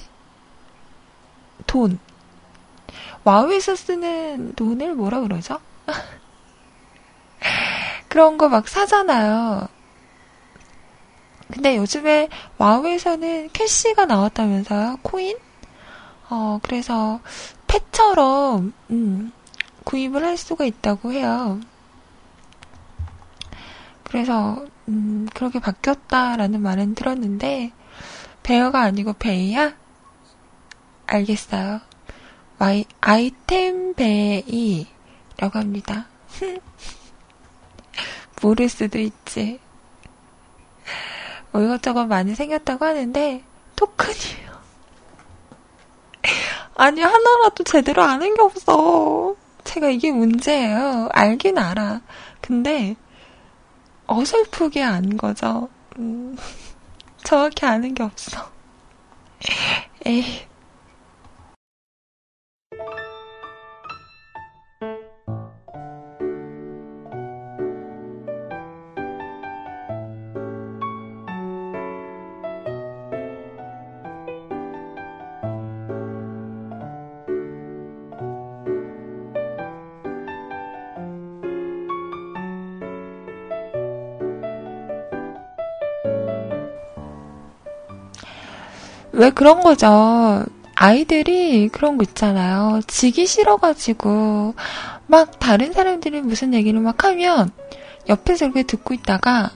[1.67, 1.99] 돈.
[3.23, 5.59] 와우에서 쓰는 돈을 뭐라 그러죠?
[8.07, 9.67] 그런 거 막 사잖아요.
[11.53, 14.99] 근데 요즘에 와우에서는 캐시가 나왔다면서요?
[15.01, 15.37] 코인?
[16.29, 17.19] 어, 그래서
[17.67, 19.31] 펫처럼, 음,
[19.83, 21.59] 구입을 할 수가 있다고 해요.
[24.03, 27.71] 그래서, 음, 그렇게 바뀌었다라는 말은 들었는데,
[28.43, 29.73] 베어가 아니고 베이야?
[31.07, 31.81] 알겠어요.
[32.61, 34.85] 와이, 아이템 베이라고
[35.57, 36.05] 합니다.
[38.39, 39.59] 모를 수도 있지.
[41.51, 43.43] 뭐 이것저것 많이 생겼다고 하는데,
[43.75, 44.61] 토큰이에요.
[46.77, 49.35] 아니, 하나라도 제대로 아는 게 없어.
[49.63, 51.09] 제가 이게 문제예요.
[51.13, 52.01] 알긴 알아.
[52.41, 52.95] 근데,
[54.05, 55.67] 어설프게 안 거죠.
[55.97, 56.37] 음,
[57.25, 58.51] 정확히 아는 게 없어.
[60.05, 60.50] 에이.
[89.21, 90.43] 왜 그런 거죠?
[90.73, 92.81] 아이들이 그런 거 있잖아요.
[92.87, 94.55] 지기 싫어가지고,
[95.05, 97.51] 막 다른 사람들이 무슨 얘기를 막 하면,
[98.09, 99.51] 옆에서 이렇게 듣고 있다가,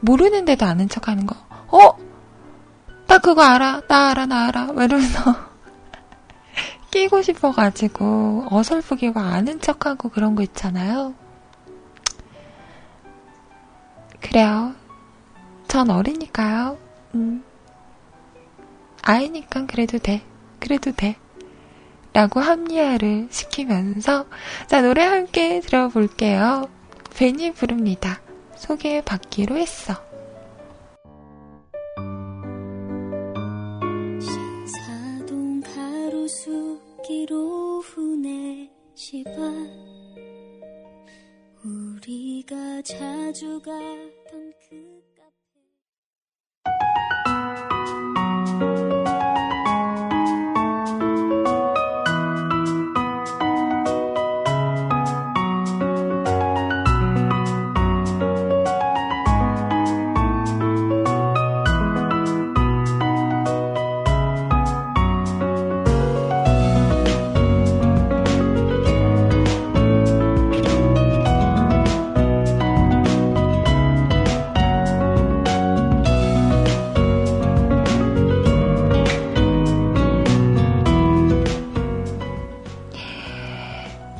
[0.00, 1.36] 모르는데도 아는 척 하는 거.
[1.68, 1.96] 어?
[3.06, 3.82] 나 그거 알아.
[3.86, 4.64] 나 알아, 나 알아.
[4.72, 5.32] 이러면서.
[6.90, 11.14] 끼고 싶어가지고, 어설프게 막 아는 척하고 그런 거 있잖아요.
[14.20, 14.74] 그래요.
[15.68, 16.76] 전 어리니까요.
[17.14, 17.44] 음.
[19.08, 20.20] 아이니까 그래도 돼.
[20.60, 21.16] 그래도 돼.
[22.12, 24.26] 라고 합리화를 시키면서
[24.66, 26.68] 자 노래 함께 들어볼게요.
[27.16, 28.20] 벤이 부릅니다.
[28.56, 29.94] 소개받기로 했어.
[34.20, 38.14] 신사동 가로수길 오후
[38.94, 39.70] 4시 반
[41.64, 44.98] 우리가 자주 가던 그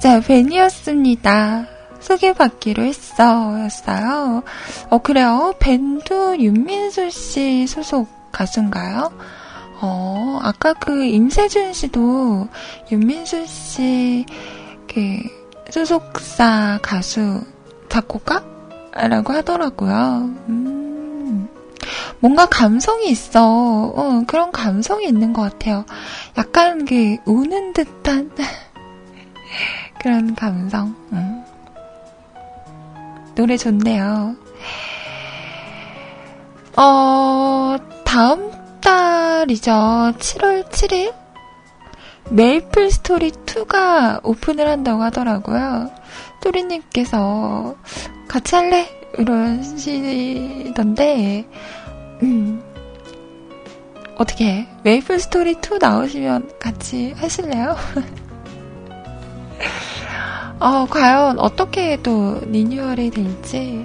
[0.09, 1.67] 자, 벤이었습니다.
[2.01, 3.63] 소개받기로 했어.
[3.63, 4.43] 였어요.
[4.89, 5.53] 어, 그래요.
[5.59, 9.13] 밴도 윤민수 씨 소속 가수인가요?
[9.83, 12.49] 어, 아까 그 임세준 씨도
[12.91, 14.25] 윤민수 씨
[14.89, 15.19] 그
[15.69, 17.43] 소속사 가수
[17.91, 18.43] 작곡가?
[18.95, 20.31] 라고 하더라고요.
[20.49, 21.49] 음,
[22.21, 23.43] 뭔가 감성이 있어.
[23.95, 25.85] 어, 그런 감성이 있는 것 같아요.
[26.39, 28.31] 약간 그 우는 듯한
[30.01, 30.95] 그런 감성.
[31.13, 31.45] 음.
[33.35, 34.37] 노래 좋네요.
[36.77, 39.73] 어, 다음 달이죠.
[40.19, 41.15] 7월 7일?
[42.31, 45.91] 메이플 스토리 2가 오픈을 한다고 하더라고요.
[46.43, 47.75] 토리님께서
[48.29, 48.87] 같이 할래?
[49.19, 50.69] 이러시던데,
[52.23, 52.63] 음,
[54.17, 57.77] 어떻게, 메이플 스토리 2 나오시면 같이 하실래요?
[60.61, 63.85] 어, 과연 어떻게 또 리뉴얼이 될지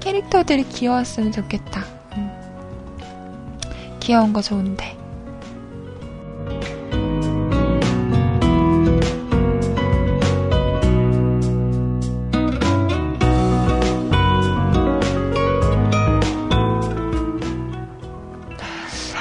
[0.00, 1.84] 캐릭터들이 귀여웠으면 좋겠다.
[2.16, 2.30] 음.
[4.00, 4.96] 귀여운 거 좋은데.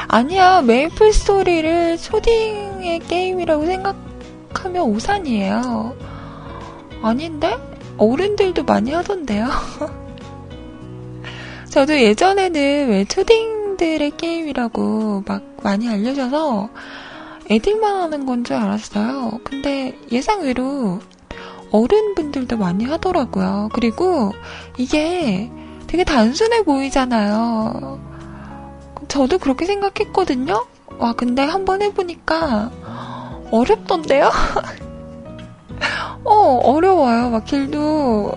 [0.07, 4.12] 아니야, 메이플 스토리를 초딩의 게임이라고 생각
[4.59, 5.95] 하면 오산이에요.
[7.01, 7.57] 아닌데?
[7.97, 9.47] 어른들도 많이 하던데요?
[11.69, 16.69] 저도 예전에는 왜 초딩들의 게임이라고 막 많이 알려져서
[17.49, 19.39] 애들만 하는 건 줄 알았어요.
[19.43, 20.99] 근데 예상외로
[21.71, 23.69] 어른분들도 많이 하더라고요.
[23.73, 24.31] 그리고
[24.77, 25.49] 이게
[25.87, 27.99] 되게 단순해 보이잖아요.
[29.07, 30.65] 저도 그렇게 생각했거든요?
[30.99, 32.71] 와, 근데 한번 해보니까
[33.53, 34.31] 어렵던데요?
[36.25, 36.31] 어,
[36.63, 37.29] 어려워요.
[37.29, 38.31] 막 길도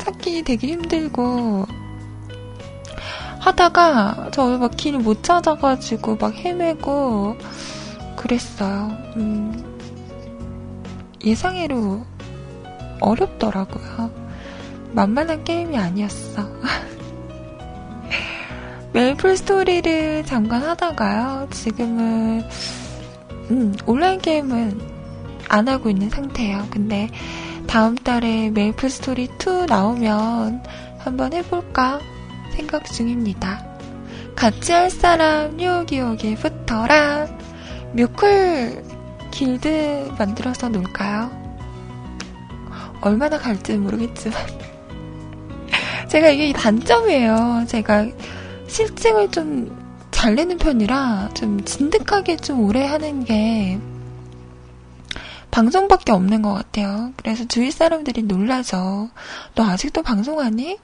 [0.00, 1.66] 찾기 되게 힘들고.
[3.40, 7.36] 하다가 저 막 길 못 찾아가지고 막 헤매고
[8.16, 8.96] 그랬어요.
[9.16, 9.62] 음,
[11.24, 12.04] 예상외로
[13.00, 14.10] 어렵더라고요.
[14.92, 16.48] 만만한 게임이 아니었어.
[18.94, 21.48] 메이플 스토리를 잠깐 하다가요.
[21.50, 22.44] 지금은
[23.52, 24.80] 음, 온라인 게임은
[25.48, 26.68] 안 하고 있는 상태예요.
[26.70, 27.10] 근데
[27.66, 30.62] 다음 달에 메이플 스토리 2 나오면
[30.98, 32.00] 한번 해볼까
[32.56, 33.62] 생각 중입니다.
[34.34, 37.26] 같이 할 사람 여기 붙어라.
[37.92, 38.82] 뮤클
[39.30, 41.30] 길드 만들어서 놀까요?
[43.02, 44.40] 얼마나 갈지 모르겠지만
[46.08, 47.64] 제가 이게 단점이에요.
[47.68, 48.06] 제가
[48.66, 49.81] 실증을 좀
[50.22, 53.80] 잘 내는 편이라 좀 진득하게 좀 오래 하는 게
[55.50, 57.12] 방송밖에 없는 것 같아요.
[57.16, 59.10] 그래서 주위 사람들이 놀라죠.
[59.56, 60.78] 너 아직도 방송하니?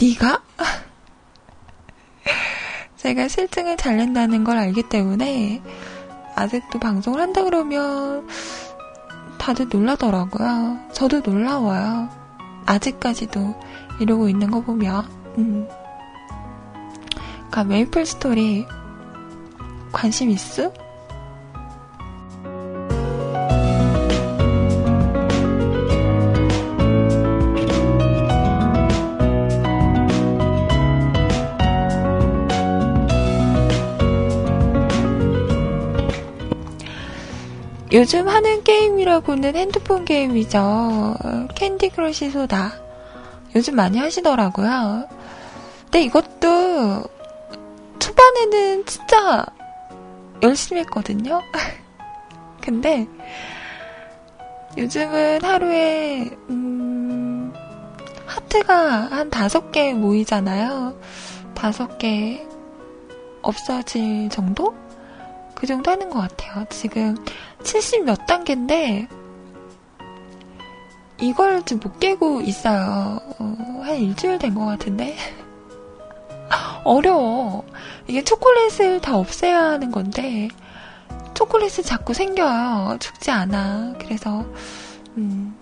[0.00, 0.42] 네가?
[2.98, 5.60] 제가 실증을 잘 낸다는 걸 알기 때문에
[6.36, 8.28] 아직도 방송을 한다 그러면
[9.38, 10.78] 다들 놀라더라고요.
[10.92, 12.10] 저도 놀라워요.
[12.64, 13.60] 아직까지도
[13.98, 15.04] 이러고 있는 거 보면.
[15.38, 15.66] 음.
[17.50, 18.66] 그러니까 메이플 스토리
[19.92, 20.72] 관심 있어?
[37.90, 41.16] 요즘 하는 게임이라고는 핸드폰 게임이죠.
[41.54, 42.74] 캔디 크러쉬 소다.
[43.56, 45.08] 요즘 많이 하시더라고요.
[45.84, 47.17] 근데 이것도
[48.18, 49.46] 초반에는 진짜
[50.42, 51.40] 열심히 했거든요.
[52.60, 53.06] 근데
[54.76, 57.52] 요즘은 하루에 음,
[58.26, 60.98] 하트가 한 다섯 개 모이잖아요.
[61.54, 62.44] 다섯 개
[63.42, 64.74] 없어질 정도?
[65.54, 66.64] 그 정도 하는 것 같아요.
[66.70, 67.16] 지금
[67.62, 69.08] 70 몇 단계인데,
[71.20, 73.20] 이걸 좀못 깨고 있어요.
[73.38, 75.16] 어, 한 일주일 된 것 같은데.
[76.88, 77.64] 어려워.
[78.06, 80.48] 이게 초콜릿을 다 없애야 하는 건데,
[81.34, 82.96] 초콜릿이 자꾸 생겨요.
[82.98, 83.92] 죽지 않아.
[84.00, 84.46] 그래서,
[85.18, 85.54] 음,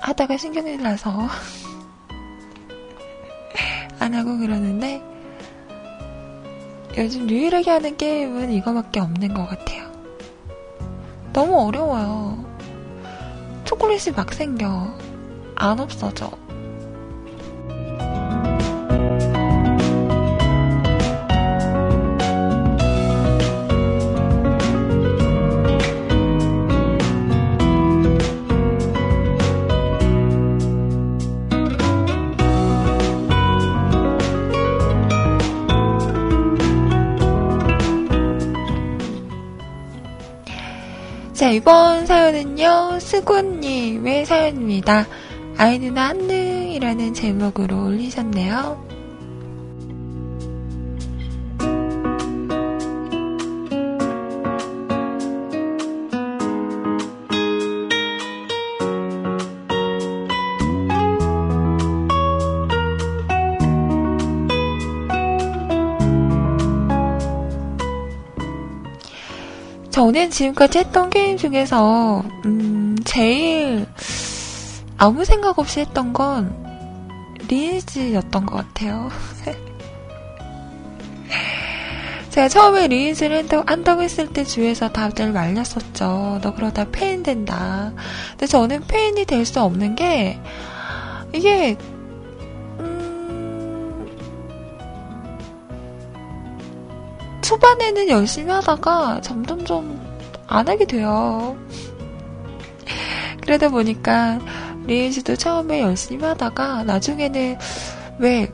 [0.00, 1.12] 하다가 신경이 나서,
[4.00, 5.00] 안 하고 그러는데,
[6.96, 9.92] 요즘 유일하게 하는 게임은 이거밖에 없는 것 같아요.
[11.32, 12.44] 너무 어려워요.
[13.64, 14.92] 초콜릿이 막 생겨.
[15.54, 16.47] 안 없어져.
[41.48, 45.06] 자, 이번 사연은요, 스군님의 사연입니다.
[45.56, 48.87] 아이는 한능이라는 제목으로 올리셨네요.
[70.18, 73.86] 저는 지금까지 했던 게임 중에서 음, 제일
[74.96, 76.52] 아무 생각 없이 했던 건
[77.46, 79.10] 리니지였던 것 같아요.
[82.30, 86.40] 제가 처음에 리니지를 한다고 했을 때 주위에서 다들 말렸었죠.
[86.42, 87.92] 너 그러다 폐인 된다.
[88.30, 90.40] 근데 저는 폐인이 될 수 없는 게
[91.32, 91.76] 이게
[97.40, 100.07] 초반에는 열심히 하다가 점점 좀
[100.48, 101.56] 안 하게 돼요.
[103.42, 104.40] 그러다 보니까
[104.86, 107.58] 리은 씨도 처음에 열심히 하다가 나중에는
[108.18, 108.52] 왜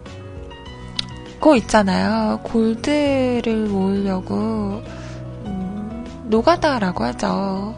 [1.34, 2.40] 그거 있잖아요.
[2.42, 4.82] 골드를 모으려고
[5.46, 7.74] 음, 노가다라고 하죠.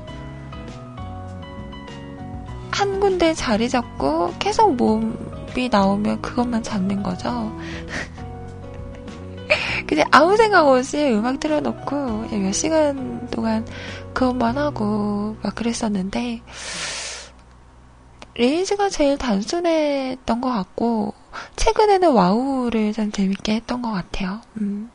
[2.70, 7.54] 한 군데 자리 잡고 계속 몸이 나오면 그것만 잡는 거죠.
[9.86, 13.66] 그냥 아무 생각 없이 음악 틀어놓고 몇 시간 동안
[14.14, 16.42] 그것만 하고 막 그랬었는데
[18.34, 21.14] 레이즈가 제일 단순했던 것 같고
[21.56, 24.40] 최근에는 와우를 좀 재밌게 했던 것 같아요.
[24.60, 24.90] 음.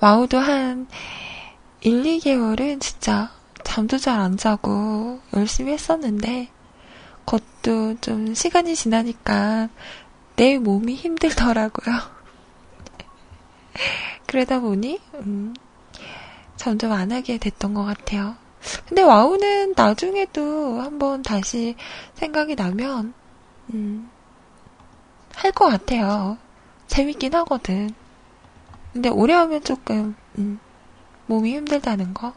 [0.00, 0.86] 와우도 한
[1.80, 3.30] 1, 2개월은 진짜
[3.64, 6.48] 잠도 잘 안 자고 열심히 했었는데
[7.24, 9.68] 그것도 좀 시간이 지나니까
[10.36, 12.19] 내 몸이 힘들더라고요.
[14.26, 15.54] 그러다 보니 음,
[16.56, 18.36] 점점 안 하게 됐던 것 같아요.
[18.86, 21.76] 근데 와우는 나중에도 한번 다시
[22.14, 23.14] 생각이 나면
[23.72, 24.10] 음,
[25.34, 26.36] 할 것 같아요.
[26.86, 27.90] 재밌긴 하거든.
[28.92, 30.58] 근데 오래 하면 조금 음,
[31.26, 32.34] 몸이 힘들다는 거.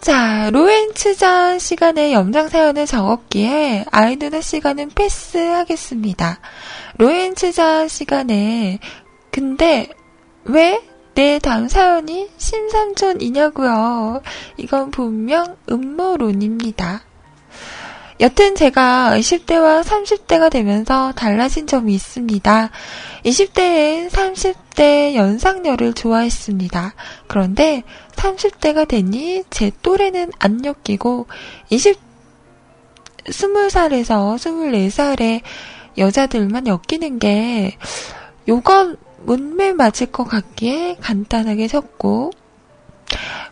[0.00, 6.40] 자, 로엔츠전 시간에 염장 사연을 적었기에 아이누나 시간은 패스하겠습니다.
[6.98, 8.78] 로엔츠전 시간에
[9.30, 9.88] 근데
[10.44, 10.88] 왜
[11.18, 14.22] 내 다음 사연이 심삼촌이냐고요.
[14.56, 17.00] 이건 분명 음모론입니다.
[18.20, 22.70] 여튼 제가 20대와 30대가 되면서 달라진 점이 있습니다.
[23.24, 26.94] 20대엔 30대 연상녀를 좋아했습니다.
[27.28, 27.84] 그런데
[28.16, 31.26] 30대가 되니 제 또래는 안 엮이고
[31.70, 31.96] 20,
[33.26, 35.42] 20살에서 24살의
[35.96, 37.76] 여자들만 엮이는 게
[38.48, 42.32] 요건 문매 맞을 것 같기에 간단하게 섞고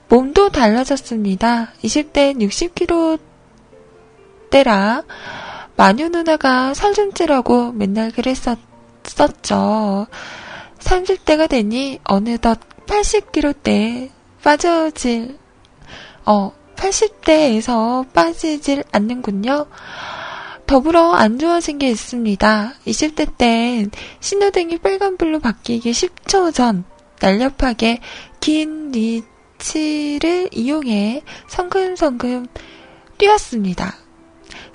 [0.09, 1.73] 몸도 달라졌습니다.
[1.83, 3.19] 20대엔 60kg
[4.57, 5.03] 대라
[5.77, 8.57] 마녀 누나가 살좀 찌라고 맨날 그랬었죠.
[10.79, 14.09] 30대가 되니 어느덧 80kg대
[14.43, 15.37] 빠져질,
[16.25, 19.67] 어, 80대에서 빠지질 않는군요.
[20.67, 22.73] 더불어 안 좋아진 게 있습니다.
[22.87, 23.91] 20대 땐
[24.21, 26.85] 신호등이 빨간불로 바뀌기 10초 전
[27.21, 28.01] 날렵하게
[28.41, 32.47] 긴 리치를 이용해 성금성금
[33.19, 34.06] 뛰었습니다.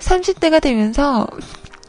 [0.02, 1.26] 30대가 되면서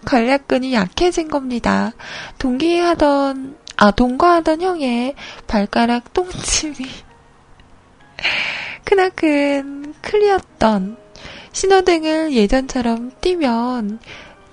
[0.05, 1.93] 관략근이 약해진 겁니다.
[2.39, 5.15] 동기하던, 아, 동거하던 형의
[5.47, 6.75] 발가락 똥침이
[8.85, 10.97] 크나큰 클리었던
[11.51, 13.99] 신호등을 예전처럼 띄면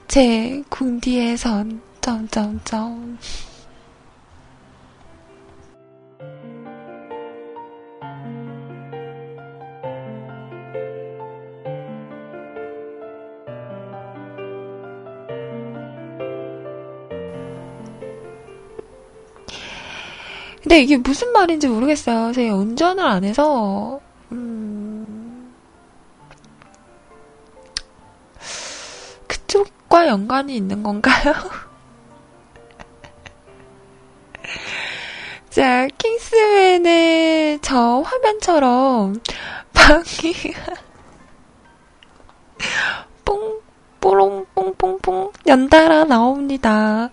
[0.09, 3.19] 제 궁디에선 점점점
[20.63, 22.33] 근데 이게 무슨 말인지 모르겠어요.
[22.33, 24.01] 제가 운전을 안 해서,
[24.33, 25.53] 음,
[29.27, 31.35] 그쪽과 연관이 있는 건가요?
[35.51, 39.21] 자, 킹스맨의 저 화면처럼
[39.73, 40.35] 방이
[43.25, 43.61] 뽕,
[44.01, 47.11] 뽀롱, 뽕 뽕 뽕 연달아 나옵니다.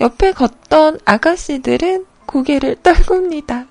[0.00, 3.66] 옆에 걷던 아가씨들은 고개를 떨굽니다.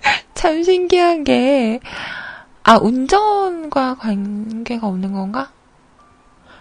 [0.34, 1.80] 참 신기한 게,
[2.62, 5.52] 아, 운전과 관계가 없는 건가?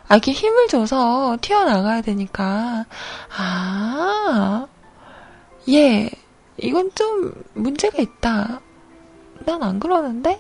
[0.08, 2.86] 아, 이게 힘을 줘서 튀어나가야 되니까.
[3.38, 4.68] 아,
[5.70, 6.10] 예,
[6.58, 8.62] 이건 좀 문제가 있다.
[9.46, 10.40] 난 안 그러는데?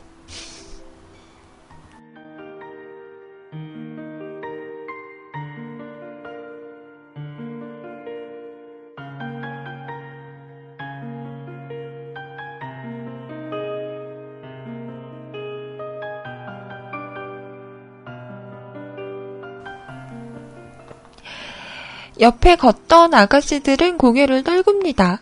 [22.20, 25.22] 옆에 걷던 아가씨들은 고개를 떨굽니다.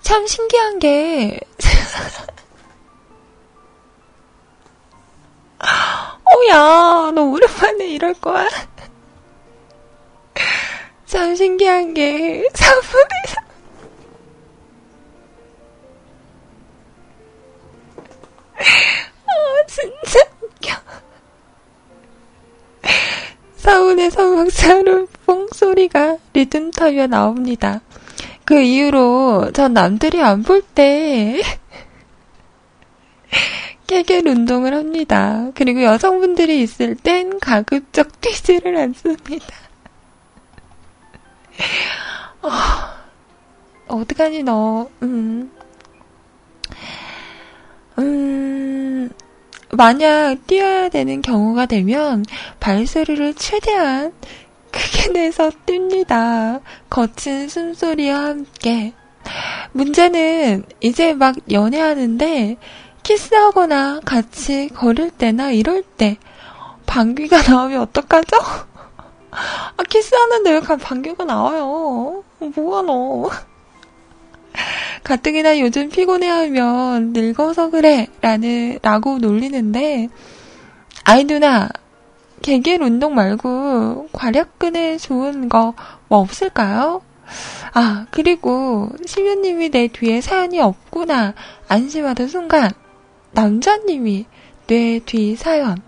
[0.00, 1.40] 참 신기한 게,
[5.60, 8.48] 어, 야, 너 오랜만에 이럴 거야?
[11.06, 13.40] 참 신기한 게, 사분에서,
[19.26, 20.74] 아, 진짜 웃겨.
[23.68, 27.82] 사운에서 막사로 뽕소리가 리듬 타며 나옵니다.
[28.46, 31.42] 그 이후로 전 남들이 안 볼 때
[33.86, 35.50] 깨겔 운동을 합니다.
[35.54, 39.46] 그리고 여성분들이 있을 땐 가급적 뛰지를 않습니다.
[42.40, 42.48] 어,
[43.88, 45.52] 어떡하니 너, 음.
[47.98, 49.10] 음,
[49.72, 52.24] 만약 뛰어야 되는 경우가 되면
[52.60, 54.12] 발소리를 최대한
[54.70, 56.60] 크게 내서 띱니다.
[56.88, 58.92] 거친 숨소리와 함께.
[59.72, 62.56] 문제는 이제 막 연애하는데
[63.02, 66.16] 키스하거나 같이 걸을 때나 이럴 때
[66.86, 68.36] 방귀가 나오면 어떡하죠?
[69.30, 72.24] 아, 키스하는데 왜 방귀가 나와요?
[72.38, 73.30] 뭐가 너?
[75.04, 80.08] 가뜩이나 요즘 피곤해하면 늙어서 그래 라는 라고 놀리는데
[81.04, 81.68] 아이 누나
[82.42, 85.74] 개길 운동 말고 괄약근에 좋은 거
[86.08, 87.02] 뭐 없을까요?
[87.74, 91.34] 아 그리고 심연님이 내 뒤에 사연이 없구나
[91.68, 92.70] 안심하던 순간
[93.32, 94.24] 남자님이
[94.66, 95.80] 내 뒤 사연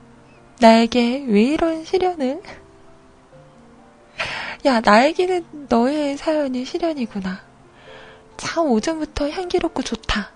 [0.61, 2.42] 나에게 왜 이런 시련을
[4.66, 7.40] 야 나에게는 너의 사연이 시련이구나
[8.41, 10.30] 참 오전부터 향기롭고 좋다.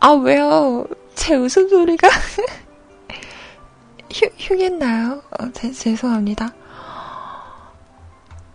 [0.00, 0.86] 아, 왜요?
[1.14, 2.08] 제 웃음소리가
[4.10, 5.22] 휴, 휴겠나요?
[5.38, 6.54] 어, 제, 죄송합니다.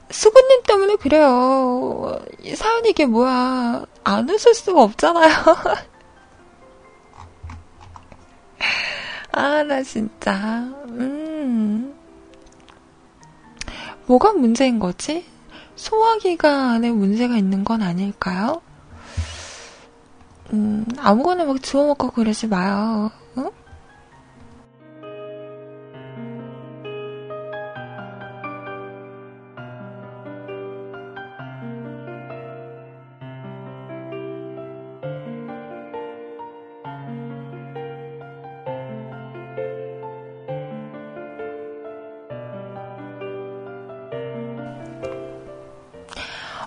[0.10, 2.20] 수구님 때문에 그래요.
[2.56, 3.86] 사연이 이게 뭐야.
[4.04, 5.34] 안 웃을 수가 없잖아요.
[9.32, 10.34] 아, 나 진짜.
[10.90, 11.96] 음.
[14.06, 15.26] 뭐가 문제인 거지?
[15.76, 18.62] 소화기관에 문제가 있는 건 아닐까요?
[20.54, 23.12] 음, 아무거나 막 주워 먹고 그러지 마요.
[23.38, 23.50] 응?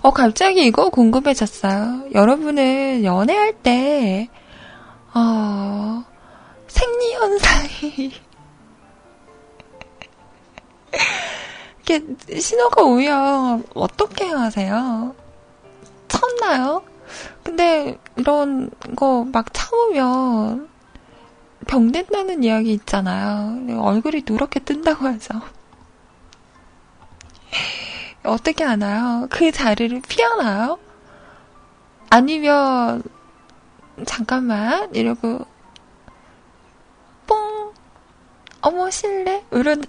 [0.01, 2.09] 어, 갑자기 이거 궁금해졌어요.
[2.13, 4.29] 여러분은 연애할 때,
[5.13, 6.03] 어,
[6.67, 8.13] 생리현상이,
[11.87, 15.15] 이렇게 신호가 오면 어떻게 하세요?
[16.07, 16.83] 참나요?
[17.43, 20.69] 근데 이런 거 막 참으면
[21.67, 23.81] 병된다는 이야기 있잖아요.
[23.81, 25.41] 얼굴이 누렇게 뜬다고 하죠.
[28.23, 29.27] 어떻게 하나요?
[29.29, 30.77] 그 자리를 피하나요?
[32.09, 33.03] 아니면
[34.05, 35.45] 잠깐만 이러고
[37.27, 37.73] 뽕
[38.61, 39.83] 어머 실례 이런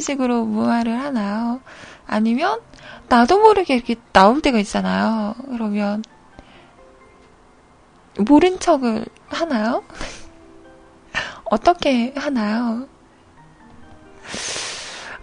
[0.00, 1.60] 식으로 무화를 하나요?
[2.06, 2.60] 아니면
[3.08, 5.34] 나도 모르게 이렇게 나올 때가 있잖아요.
[5.50, 6.04] 그러면
[8.18, 9.82] 모른 척을 하나요?
[11.50, 12.86] 어떻게 하나요?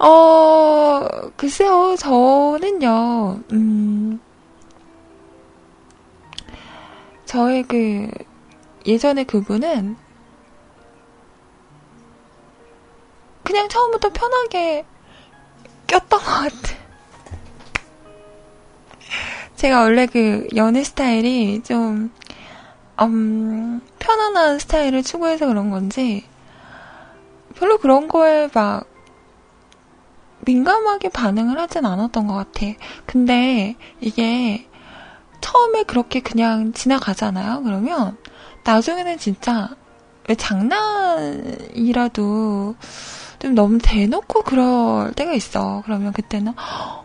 [0.03, 4.19] 어, 글쎄요, 저는요, 음,
[7.25, 8.09] 저의 그,
[8.83, 9.95] 예전에 그분은,
[13.43, 14.85] 그냥 처음부터 편하게
[15.85, 16.81] 꼈던 것 같아.
[19.55, 22.11] 제가 원래 그 연애 스타일이 좀,
[22.99, 26.25] 음, 편안한 스타일을 추구해서 그런 건지,
[27.53, 28.90] 별로 그런 거에 막,
[30.45, 32.65] 민감하게 반응을 하진 않았던 것 같아.
[33.05, 34.67] 근데 이게
[35.41, 37.63] 처음에 그렇게 그냥 지나가잖아요.
[37.63, 38.17] 그러면
[38.63, 39.69] 나중에는 진짜
[40.27, 41.95] 왜 장난이라도
[43.39, 45.81] 좀 너무 대놓고 그럴 때가 있어.
[45.85, 46.53] 그러면 그때는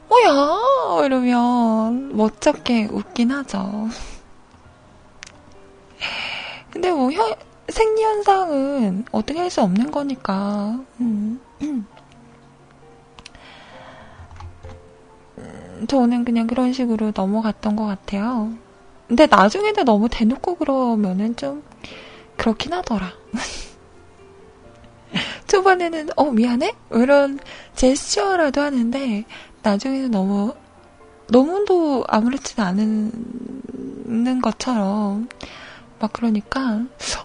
[0.09, 3.89] 어야 이러면 멋쩍게 웃긴 하죠.
[6.71, 7.35] 근데 뭐 현,
[7.69, 10.79] 생리 현상은 어떻게 할 수 없는 거니까.
[11.01, 11.41] 음.
[15.89, 18.53] 저는 그냥 그런 식으로 넘어갔던 것 같아요.
[19.09, 21.63] 근데 나중에는 너무 대놓고 그러면은 좀
[22.37, 23.13] 그렇긴 하더라.
[25.47, 27.39] 초반에는 어 미안해 이런
[27.75, 29.25] 제스처라도 하는데
[29.63, 30.55] 나중에는 너무
[31.29, 35.29] 너무도 아무렇지도 않은 것처럼
[35.99, 36.83] 막 그러니까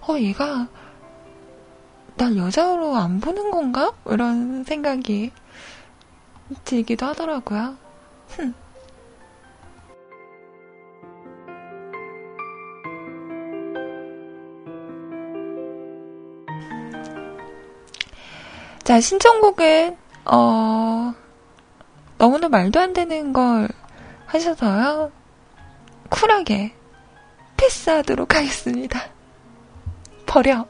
[0.08, 0.68] 어 얘가
[2.16, 5.32] 날 여자로 안 보는 건가 이런 생각이
[6.64, 7.81] 들기도 하더라고요.
[18.84, 21.14] 자, 신청곡은, 어,
[22.18, 23.70] 너무나 말도 안 되는 걸
[24.26, 25.12] 하셔서요.
[26.10, 26.74] 쿨하게
[27.58, 29.00] 패스하도록 하겠습니다.
[30.26, 30.68] 버려.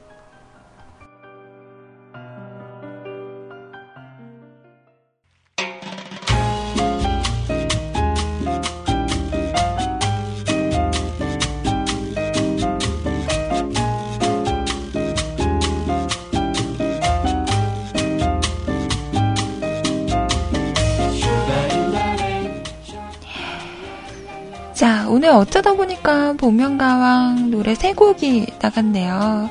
[25.37, 29.49] 어쩌다 보니까 복면가왕 노래 세 곡이 나갔네요.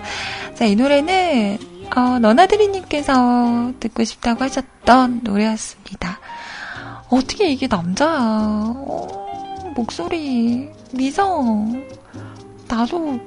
[0.55, 1.59] 자, 이 노래는,
[1.97, 6.20] 어, 너나드리님께서 듣고 싶다고 하셨던 노래였습니다.
[7.09, 8.11] 어떻게 이게 남자야.
[8.11, 11.87] 어, 목소리, 미성.
[12.68, 13.18] 나도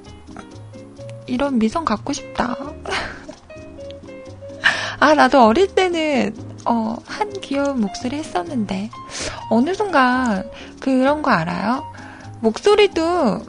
[1.28, 2.56] 이런 미성 갖고 싶다.
[5.00, 6.36] 아, 나도 어릴 때는,
[6.66, 8.90] 어, 한 귀여운 목소리 했었는데,
[9.50, 10.50] 어느 순간
[10.80, 11.93] 그런 거 알아요?
[12.44, 13.42] 목소리도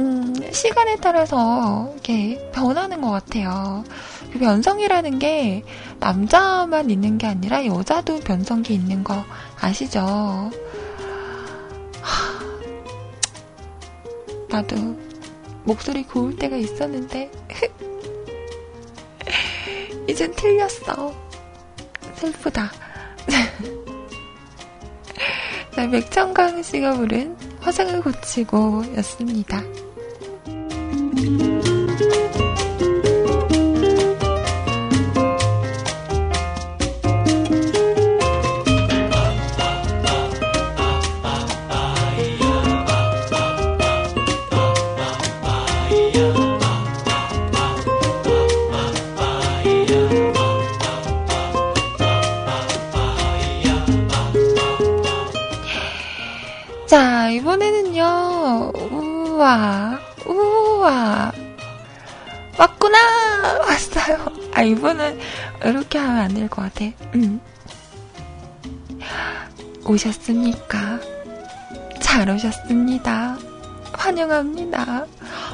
[0.00, 3.84] 음, 시간에 따라서 이렇게 변하는 것 같아요.
[4.32, 5.62] 그 변성이라는 게
[6.00, 9.24] 남자만 있는 게 아니라 여자도 변성기 있는 거
[9.60, 10.00] 아시죠?
[10.00, 10.50] 하,
[14.48, 14.98] 나도
[15.62, 17.30] 목소리 고울 때가 있었는데
[20.10, 21.14] 이젠 틀렸어.
[22.16, 22.72] 슬프다.
[25.76, 29.62] 네, 맥정강 씨가 부른 화장을 고치고 였습니다.
[58.90, 61.32] 우와, 우와.
[62.56, 62.98] 왔구나!
[63.66, 64.18] 왔어요.
[64.54, 65.18] 아, 이분은
[65.64, 66.84] 이렇게 하면 안 될 것 같아.
[67.16, 67.40] 음.
[69.84, 71.00] 오셨습니까?
[72.00, 73.36] 잘 오셨습니다.
[73.94, 75.06] 환영합니다.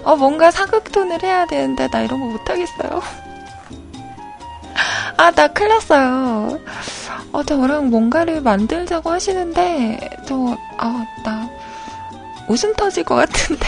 [0.05, 3.01] 어, 뭔가 사극톤을 해야 되는데, 나 이런 거 못하겠어요.
[5.17, 6.59] 아, 나 큰일 났어요.
[7.33, 11.49] 어, 저랑 뭔가를 만들자고 하시는데, 저, 아, 나
[12.49, 13.67] 웃음 터질 것 같은데.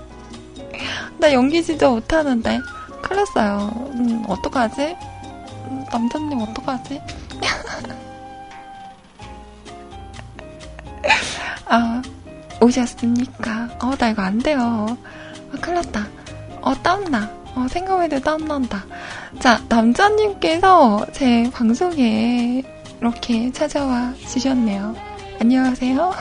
[1.18, 2.60] 나 연기 진짜 못하는데.
[3.02, 3.70] 큰일 났어요.
[3.94, 4.96] 음, 어떡하지?
[5.68, 7.00] 음, 남자님 어떡하지?
[11.66, 12.02] 아,
[12.60, 13.68] 오셨습니까?
[13.82, 14.96] 어, 나 이거 안 돼요.
[15.52, 16.06] 아, 큰일 났다.
[16.62, 17.30] 어, 땀나.
[17.54, 18.84] 어, 생각해도 땀난다.
[19.40, 22.62] 자, 남자님께서 제 방송에
[23.00, 24.94] 이렇게 찾아와 주셨네요.
[25.40, 26.12] 안녕하세요.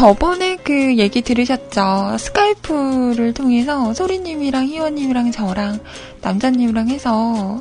[0.00, 2.16] 저번에 그 얘기 들으셨죠?
[2.18, 5.78] 스카이프를 통해서 소리님이랑 희원님이랑 저랑
[6.22, 7.60] 남자님이랑 해서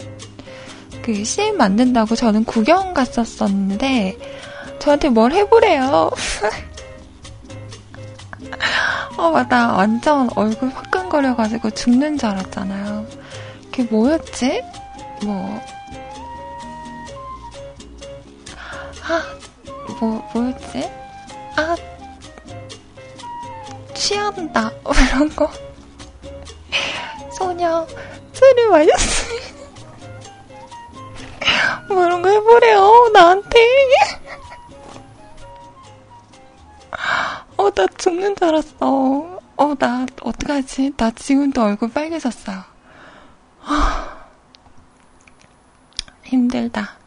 [1.01, 4.17] 그 CM 만든다고 저는 구경 갔었었는데
[4.79, 6.11] 저한테 뭘 해보래요.
[9.17, 9.73] 어, 맞다.
[9.73, 13.05] 완전 얼굴 화끈거려가지고 죽는 줄 알았잖아요.
[13.65, 14.63] 그게 뭐였지?
[15.23, 15.61] 뭐.
[19.03, 19.23] 아,
[19.99, 20.89] 뭐, 뭐였지?
[21.57, 21.75] 아,
[23.93, 24.71] 취한다.
[24.83, 25.51] 뭐 이런 거.
[27.33, 27.85] 소녀,
[28.33, 29.39] 술을 마셨어요.
[31.89, 33.59] 뭐 이런 거 해보래요, 나한테.
[37.57, 39.39] 어, 나 죽는 줄 알았어.
[39.57, 40.93] 어, 나, 어떡하지?
[40.95, 42.63] 나 지금도 얼굴 빨개졌어요.
[43.63, 44.25] 아,
[46.23, 46.98] 힘들다.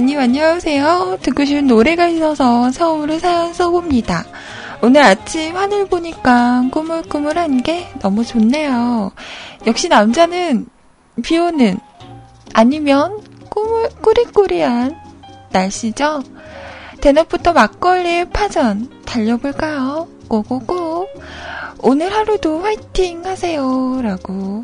[0.00, 1.18] 아니, 안녕하세요.
[1.20, 4.24] 듣고 싶은 노래가 있어서 서울을 사연 써봅니다.
[4.80, 9.12] 오늘 아침 하늘 보니까 꾸물꾸물한 게 너무 좋네요.
[9.66, 10.68] 역시 남자는
[11.22, 11.78] 비 오는
[12.54, 13.20] 아니면
[13.50, 14.96] 꾸물, 꾸리꾸리한
[15.50, 16.22] 날씨죠?
[17.02, 20.08] 대낮부터 막걸리 파전 달려볼까요?
[20.28, 21.08] 고고고.
[21.82, 24.00] 오늘 하루도 화이팅 하세요.
[24.00, 24.62] 라고.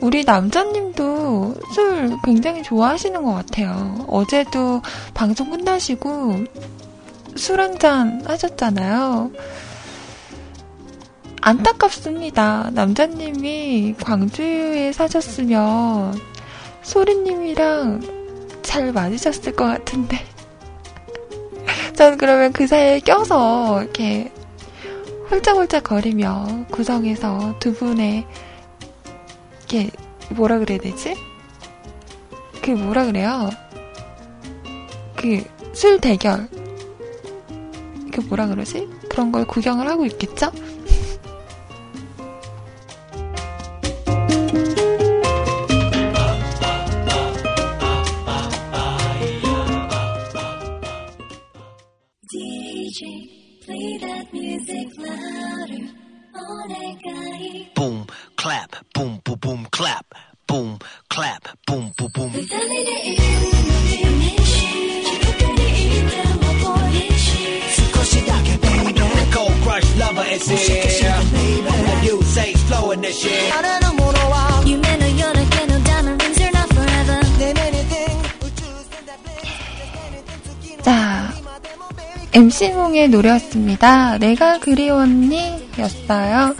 [0.00, 4.04] 우리 남자님도 술 굉장히 좋아하시는 것 같아요.
[4.08, 4.80] 어제도
[5.14, 6.44] 방송 끝나시고
[7.36, 9.30] 술 한 잔 하셨잖아요.
[11.40, 12.70] 안타깝습니다.
[12.72, 16.18] 남자님이 광주에 사셨으면
[16.82, 20.18] 소리님이랑 잘 맞으셨을 것 같은데.
[21.94, 24.32] 전 그러면 그 사이에 껴서 이렇게
[25.30, 28.26] 홀짝홀짝 거리며 구성해서 두 분의
[29.68, 29.90] 이게
[30.30, 31.14] 뭐라 그래야 되지?
[32.62, 33.50] 그 뭐라 그래요?
[35.14, 36.48] 그 술 대결
[38.12, 38.88] 그 뭐라 그러지?
[39.08, 40.50] 그런 걸 구경을 하고 있겠죠?
[57.75, 60.05] boom, clap, boom, boom, boom, clap,
[60.47, 60.79] boom,
[61.09, 62.31] clap, boom, boom, boom.
[69.31, 70.83] Cold crush lover is here.
[71.83, 73.51] The new saints flowing this year.
[74.65, 77.23] 夢のようなけの diamond rings are not forever
[80.81, 81.33] 자,
[82.33, 84.17] MC몽의 노래였습니다.
[84.17, 85.66] 내가 그리웠니?
[85.78, 86.54] 였어요.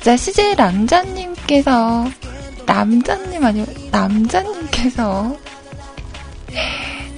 [0.00, 2.08] 자, CJ 남자님께서,
[2.66, 5.36] 남자님 아니요, 남자님께서,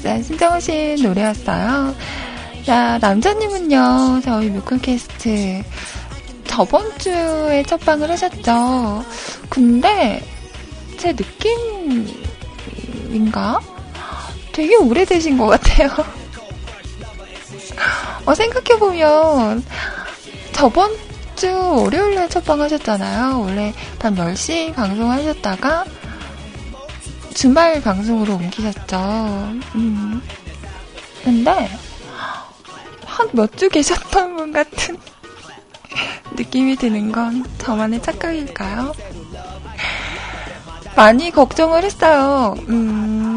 [0.03, 1.95] 자, 신청하신 노래였어요.
[2.65, 5.63] 자, 남자님은요, 저희 뮤클캐스트
[6.47, 9.05] 저번 주에 첫 방을 하셨죠.
[9.49, 10.23] 근데,
[10.99, 11.13] 제
[13.09, 13.61] 느낌인가?
[14.53, 15.89] 되게 오래되신 것 같아요.
[18.27, 19.65] 어, 생각해보면,
[20.53, 20.91] 저번
[21.43, 23.41] 주 월요일 날 첫방 하셨잖아요.
[23.41, 25.85] 원래 밤 10시 방송하셨다가,
[27.35, 28.97] 주말 방송으로 옮기셨죠.
[29.75, 30.23] 음.
[31.25, 31.69] 근데,
[33.05, 34.97] 한 몇 주 계셨던 분 같은
[36.39, 38.93] 느낌이 드는 건 저만의 착각일까요?
[40.95, 42.55] 많이 걱정을 했어요.
[42.69, 43.32] 음,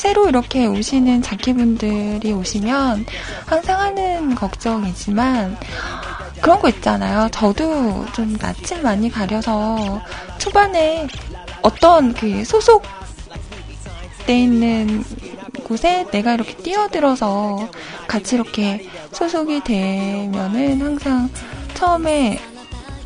[0.00, 3.04] 새로 이렇게 오시는 자키분들이 오시면
[3.44, 5.58] 항상 하는 걱정이지만
[6.40, 7.28] 그런 거 있잖아요.
[7.30, 10.00] 저도 좀 낯을 많이 가려서
[10.38, 11.06] 초반에
[11.60, 12.88] 어떤 그 소속돼
[14.28, 15.04] 있는
[15.64, 17.68] 곳에 내가 이렇게 뛰어들어서
[18.08, 21.28] 같이 이렇게 소속이 되면은 항상
[21.74, 22.40] 처음에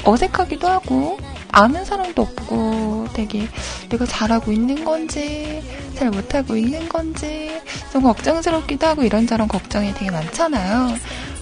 [0.05, 1.18] 어색하기도 하고
[1.55, 3.48] 아는 사람도 없고 되게
[3.88, 5.62] 내가 잘하고 있는 건지
[5.94, 7.61] 잘 못하고 있는 건지
[7.92, 10.96] 좀 걱정스럽기도 하고 이런저런 걱정이 되게 많잖아요.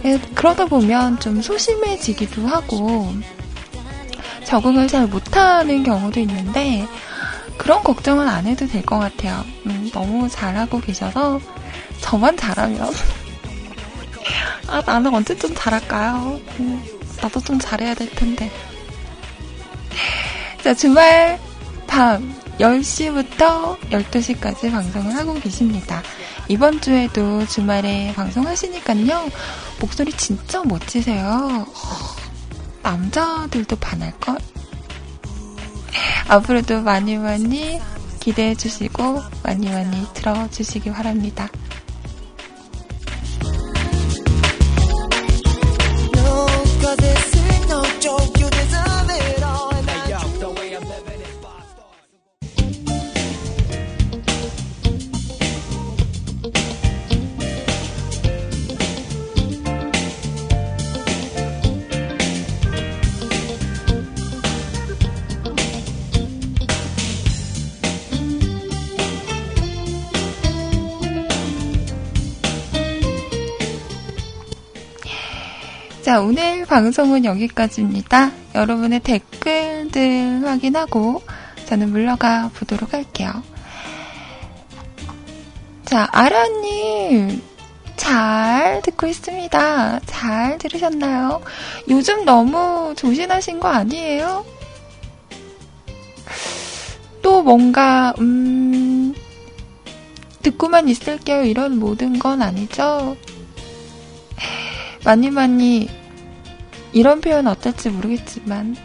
[0.05, 3.11] 예, 그러다 보면 좀 소심해지기도 하고
[4.45, 6.87] 적응을 잘 못하는 경우도 있는데
[7.57, 9.45] 그런 걱정은 안 해도 될 것 같아요.
[9.67, 11.41] 음, 너무 잘하고 계셔서
[12.01, 12.93] 저만 잘하면
[14.69, 16.39] 아 나는 언제 좀 잘할까요?
[16.61, 16.83] 음,
[17.23, 18.51] 나도 좀 잘해야 될 텐데.
[20.63, 21.39] 자, 주말
[21.87, 26.03] 밤 10시부터 12시까지 방송을 하고 계십니다.
[26.49, 29.31] 이번 주에도 주말에 방송하시니까요.
[29.81, 31.67] 목소리 진짜 멋지세요.
[32.83, 34.39] 남자들도 반할걸?
[36.29, 37.81] 앞으로도 많이 많이
[38.21, 41.49] 기대해 주시고 많이 많이 들어주시기 바랍니다.
[76.13, 78.33] 자, 오늘 방송은 여기까지입니다.
[78.55, 81.23] 여러분의 댓글들 확인하고
[81.65, 83.31] 저는 물러가 보도록 할게요.
[85.87, 87.41] 자, 아라님,
[87.97, 90.01] 잘 듣고 있습니다.
[90.05, 91.41] 잘 들으셨나요?
[91.89, 94.45] 요즘 너무 조신하신 거 아니에요?
[97.23, 99.15] 또 뭔가, 음,
[100.43, 101.45] 듣고만 있을게요.
[101.45, 103.17] 이런 모든 건 아니죠?
[105.05, 106.02] 많이 많이
[106.93, 108.77] 이런 표현 어떨지 모르겠지만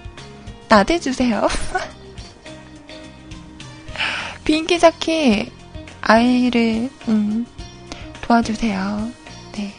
[0.70, 1.48] 나대주세요.
[4.44, 5.52] 비인기 자키
[6.02, 7.46] 아이를 음,
[8.22, 9.12] 도와주세요.
[9.54, 9.74] 네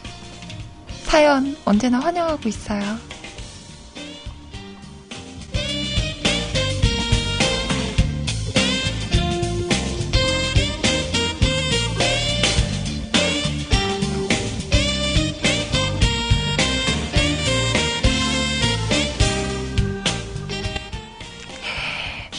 [1.03, 3.08] 사연 언제나 환영하고 있어요.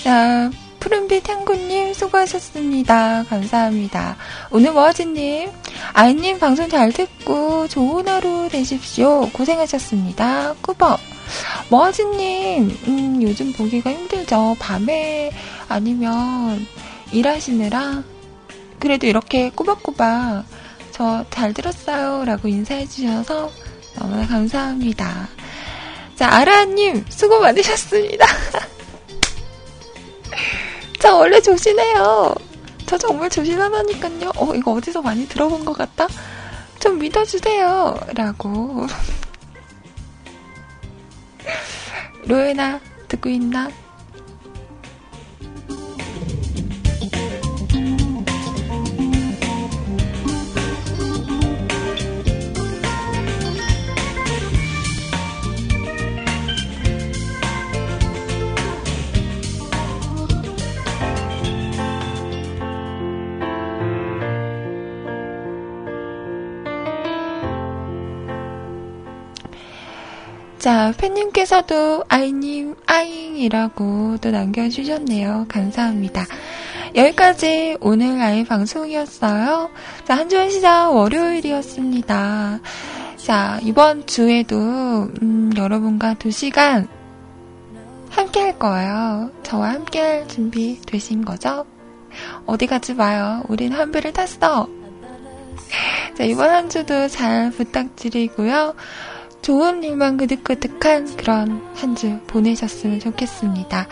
[0.02, 3.24] 자, 푸른빛 향구님 수고하셨습니다.
[3.24, 4.16] 감사합니다.
[4.50, 5.50] 오늘 머아지님,
[5.92, 9.28] 아이님 방송 잘 듣고 좋은 하루 되십시오.
[9.32, 10.54] 고생하셨습니다.
[10.62, 10.98] 꾸벅.
[11.68, 14.56] 머아지님, 음, 요즘 보기가 힘들죠.
[14.58, 15.30] 밤에
[15.68, 16.66] 아니면
[17.12, 18.02] 일하시느라.
[18.78, 20.44] 그래도 이렇게 꾸벅꾸벅
[20.92, 22.24] 저잘 들었어요.
[22.24, 23.50] 라고 인사해 주셔서
[23.98, 25.28] 너무나 감사합니다.
[26.16, 28.26] 자, 아라님, 수고 많으셨습니다.
[31.10, 32.32] 저 원래 조신해요.
[32.86, 34.30] 저 정말 조신하다니까요.
[34.36, 36.06] 어, 이거 어디서 많이 들어본 것 같다?
[36.78, 37.98] 좀 믿어주세요.
[38.14, 38.86] 라고.
[42.28, 43.72] 로에나, 듣고 있나?
[70.70, 75.46] 자, 팬님께서도 아이님, 아잉이라고 또 남겨주셨네요.
[75.48, 76.24] 감사합니다.
[76.94, 79.68] 여기까지 오늘 아이 방송이었어요.
[80.04, 82.60] 자, 한 주의 시작 월요일이었습니다.
[83.16, 84.56] 자, 이번 주에도,
[85.20, 86.86] 음, 여러분과 두 시간
[88.08, 89.32] 함께 할 거예요.
[89.42, 91.66] 저와 함께 할 준비 되신 거죠?
[92.46, 93.42] 어디 가지 마요.
[93.48, 94.68] 우린 한 배를 탔어.
[96.16, 98.74] 자, 이번 한 주도 잘 부탁드리고요.
[99.42, 103.86] 좋은 일만 그득그득한 그런 한 주 보내셨으면 좋겠습니다.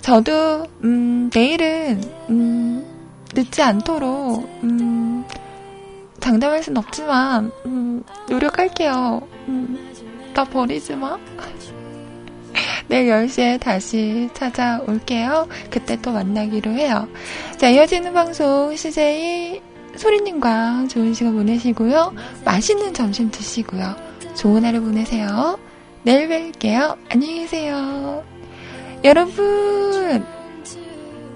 [0.00, 2.84] 저도 음, 내일은 음,
[3.34, 5.24] 늦지 않도록, 음,
[6.20, 9.20] 장담할 순 없지만, 음, 노력할게요.
[9.48, 9.92] 음,
[10.34, 11.18] 나 버리지 마.
[12.88, 15.48] 내일 10시에 다시 찾아올게요.
[15.70, 17.06] 그때 또 만나기로 해요.
[17.56, 19.60] 자, 이어지는 방송 CJ
[19.96, 22.14] 소리님과 좋은 시간 보내시고요.
[22.44, 23.94] 맛있는 점심 드시고요.
[24.38, 25.58] 좋은 하루 보내세요.
[26.04, 26.96] 내일 뵐게요.
[27.08, 28.22] 안녕히 계세요.
[29.02, 30.24] 여러분,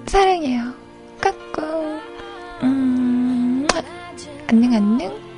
[0.07, 0.73] 사랑해요.
[1.21, 2.01] 까꿍.
[2.63, 3.67] 음,
[4.47, 5.32] 안녕, 안녕.